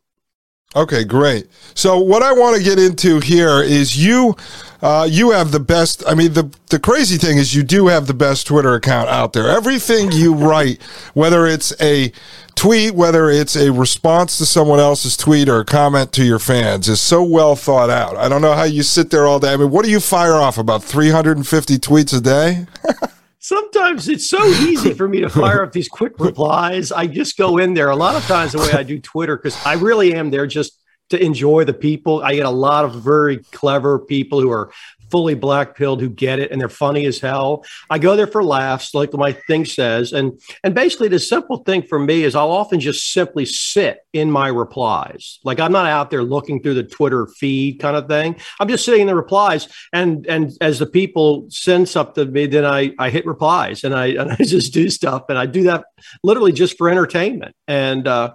Okay, 0.74 1.04
great. 1.04 1.48
So 1.74 2.00
what 2.00 2.24
I 2.24 2.32
want 2.32 2.56
to 2.56 2.64
get 2.64 2.80
into 2.80 3.20
here 3.20 3.62
is 3.62 3.98
you, 3.98 4.38
uh, 4.82 5.06
you 5.10 5.32
have 5.32 5.52
the 5.52 5.60
best. 5.60 6.02
I 6.08 6.16
mean, 6.16 6.32
the 6.32 6.50
the 6.70 6.80
crazy 6.80 7.18
thing 7.18 7.38
is 7.38 7.54
you 7.54 7.62
do 7.62 7.88
have 7.88 8.08
the 8.08 8.14
best 8.14 8.48
Twitter 8.48 8.74
account 8.76 9.10
out 9.10 9.34
there. 9.34 9.50
Everything 9.50 10.14
you 10.14 10.34
write, 10.34 10.82
whether 11.14 11.46
it's 11.46 11.74
a 11.82 12.14
tweet, 12.56 12.96
whether 12.96 13.30
it's 13.30 13.58
a 13.58 13.70
response 13.72 14.38
to 14.38 14.46
someone 14.46 14.80
else's 14.80 15.18
tweet 15.18 15.50
or 15.50 15.60
a 15.60 15.66
comment 15.66 16.14
to 16.14 16.24
your 16.24 16.40
fans, 16.40 16.88
is 16.88 17.02
so 17.02 17.22
well 17.22 17.58
thought 17.58 17.90
out. 17.90 18.16
I 18.16 18.30
don't 18.30 18.42
know 18.42 18.54
how 18.54 18.64
you 18.64 18.84
sit 18.84 19.10
there 19.10 19.28
all 19.28 19.42
day. 19.42 19.52
I 19.54 19.58
mean, 19.58 19.72
what 19.72 19.84
do 19.84 19.92
you 19.92 20.00
fire 20.00 20.36
off 20.36 20.58
about 20.58 20.86
350 20.86 21.80
tweets 21.80 22.18
a 22.18 22.22
day? 22.22 22.66
Sometimes 23.44 24.08
it's 24.08 24.30
so 24.30 24.46
easy 24.46 24.94
for 24.94 25.08
me 25.08 25.20
to 25.22 25.30
fire 25.42 25.64
up 25.64 25.72
these 25.72 25.90
quick 25.90 26.14
replies. 26.20 26.92
I 26.92 27.08
just 27.08 27.38
go 27.38 27.58
in 27.58 27.74
there. 27.74 27.90
A 27.90 27.96
lot 27.96 28.16
of 28.16 28.24
times, 28.26 28.52
the 28.52 28.60
way 28.60 28.72
I 28.72 28.84
do 28.84 29.00
Twitter, 29.00 29.36
because 29.36 29.58
I 29.66 29.74
really 29.74 30.14
am 30.14 30.30
there 30.30 30.46
just 30.46 30.80
to 31.10 31.22
enjoy 31.22 31.66
the 31.66 31.74
people. 31.74 32.22
I 32.24 32.36
get 32.36 32.46
a 32.46 32.52
lot 32.52 32.86
of 32.86 33.02
very 33.02 33.40
clever 33.52 33.98
people 33.98 34.40
who 34.40 34.52
are 34.52 34.72
fully 35.12 35.36
black 35.36 35.76
pilled 35.76 36.02
who 36.02 36.10
get 36.10 36.39
it 36.39 36.52
and 36.52 36.60
they're 36.60 36.69
funny 36.69 37.06
as 37.06 37.19
hell. 37.19 37.65
I 37.89 38.00
go 38.00 38.15
there 38.15 38.28
for 38.28 38.43
laughs, 38.43 38.93
like 38.93 39.13
my 39.13 39.34
thing 39.34 39.65
says. 39.65 40.13
And 40.13 40.39
and 40.63 40.74
basically 40.74 41.10
the 41.10 41.19
simple 41.19 41.58
thing 41.58 41.84
for 41.84 42.00
me 42.00 42.24
is 42.24 42.36
I'll 42.36 42.52
often 42.52 42.80
just 42.80 43.12
simply 43.12 43.45
sit 43.45 44.00
in 44.13 44.32
my 44.32 44.47
replies. 44.47 45.39
Like 45.43 45.60
I'm 45.60 45.71
not 45.71 45.86
out 45.86 46.10
there 46.10 46.24
looking 46.24 46.62
through 46.62 46.76
the 46.76 46.84
Twitter 46.84 47.28
feed 47.28 47.80
kind 47.80 47.95
of 47.95 48.08
thing. 48.08 48.38
I'm 48.60 48.67
just 48.67 48.86
sitting 48.86 49.02
in 49.02 49.08
the 49.08 49.15
replies. 49.15 49.67
And 49.93 50.26
and 50.28 50.52
as 50.62 50.80
the 50.80 50.88
people 50.88 51.47
send 51.50 51.89
something 51.89 52.26
to 52.26 52.32
me, 52.32 52.47
then 52.47 52.65
I 52.65 52.93
I 52.97 53.10
hit 53.10 53.26
replies 53.26 53.84
and 53.84 53.93
I 53.93 54.06
and 54.21 54.32
I 54.32 54.38
just 54.38 54.74
do 54.74 54.89
stuff. 54.89 55.26
And 55.30 55.38
I 55.38 55.45
do 55.45 55.63
that 55.63 55.86
literally 56.24 56.54
just 56.54 56.78
for 56.78 56.89
entertainment. 56.89 57.56
And 57.67 58.08
uh 58.08 58.34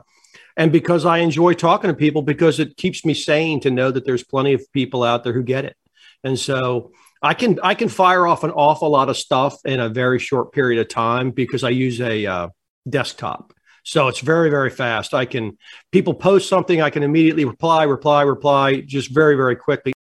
and 0.56 0.72
because 0.72 1.04
I 1.04 1.18
enjoy 1.18 1.52
talking 1.52 1.88
to 1.88 1.94
people 1.94 2.22
because 2.22 2.58
it 2.58 2.76
keeps 2.76 3.04
me 3.04 3.12
sane 3.12 3.60
to 3.60 3.70
know 3.70 3.90
that 3.90 4.06
there's 4.06 4.24
plenty 4.24 4.54
of 4.54 4.72
people 4.72 5.02
out 5.02 5.22
there 5.22 5.34
who 5.34 5.42
get 5.42 5.66
it. 5.66 5.76
And 6.26 6.36
so 6.36 6.90
I 7.22 7.34
can 7.34 7.60
I 7.62 7.74
can 7.74 7.88
fire 7.88 8.26
off 8.26 8.42
an 8.42 8.50
awful 8.50 8.90
lot 8.90 9.08
of 9.08 9.16
stuff 9.16 9.58
in 9.64 9.78
a 9.78 9.88
very 9.88 10.18
short 10.18 10.52
period 10.52 10.80
of 10.80 10.88
time 10.88 11.30
because 11.30 11.62
I 11.62 11.70
use 11.70 12.00
a 12.00 12.26
uh, 12.26 12.48
desktop. 12.88 13.52
So 13.84 14.08
it's 14.08 14.18
very 14.18 14.50
very 14.50 14.70
fast. 14.70 15.14
I 15.14 15.24
can 15.24 15.56
people 15.92 16.14
post 16.14 16.48
something 16.48 16.82
I 16.82 16.90
can 16.90 17.04
immediately 17.04 17.44
reply 17.44 17.84
reply 17.84 18.22
reply 18.22 18.80
just 18.80 19.14
very 19.14 19.36
very 19.36 19.54
quickly 19.54 19.94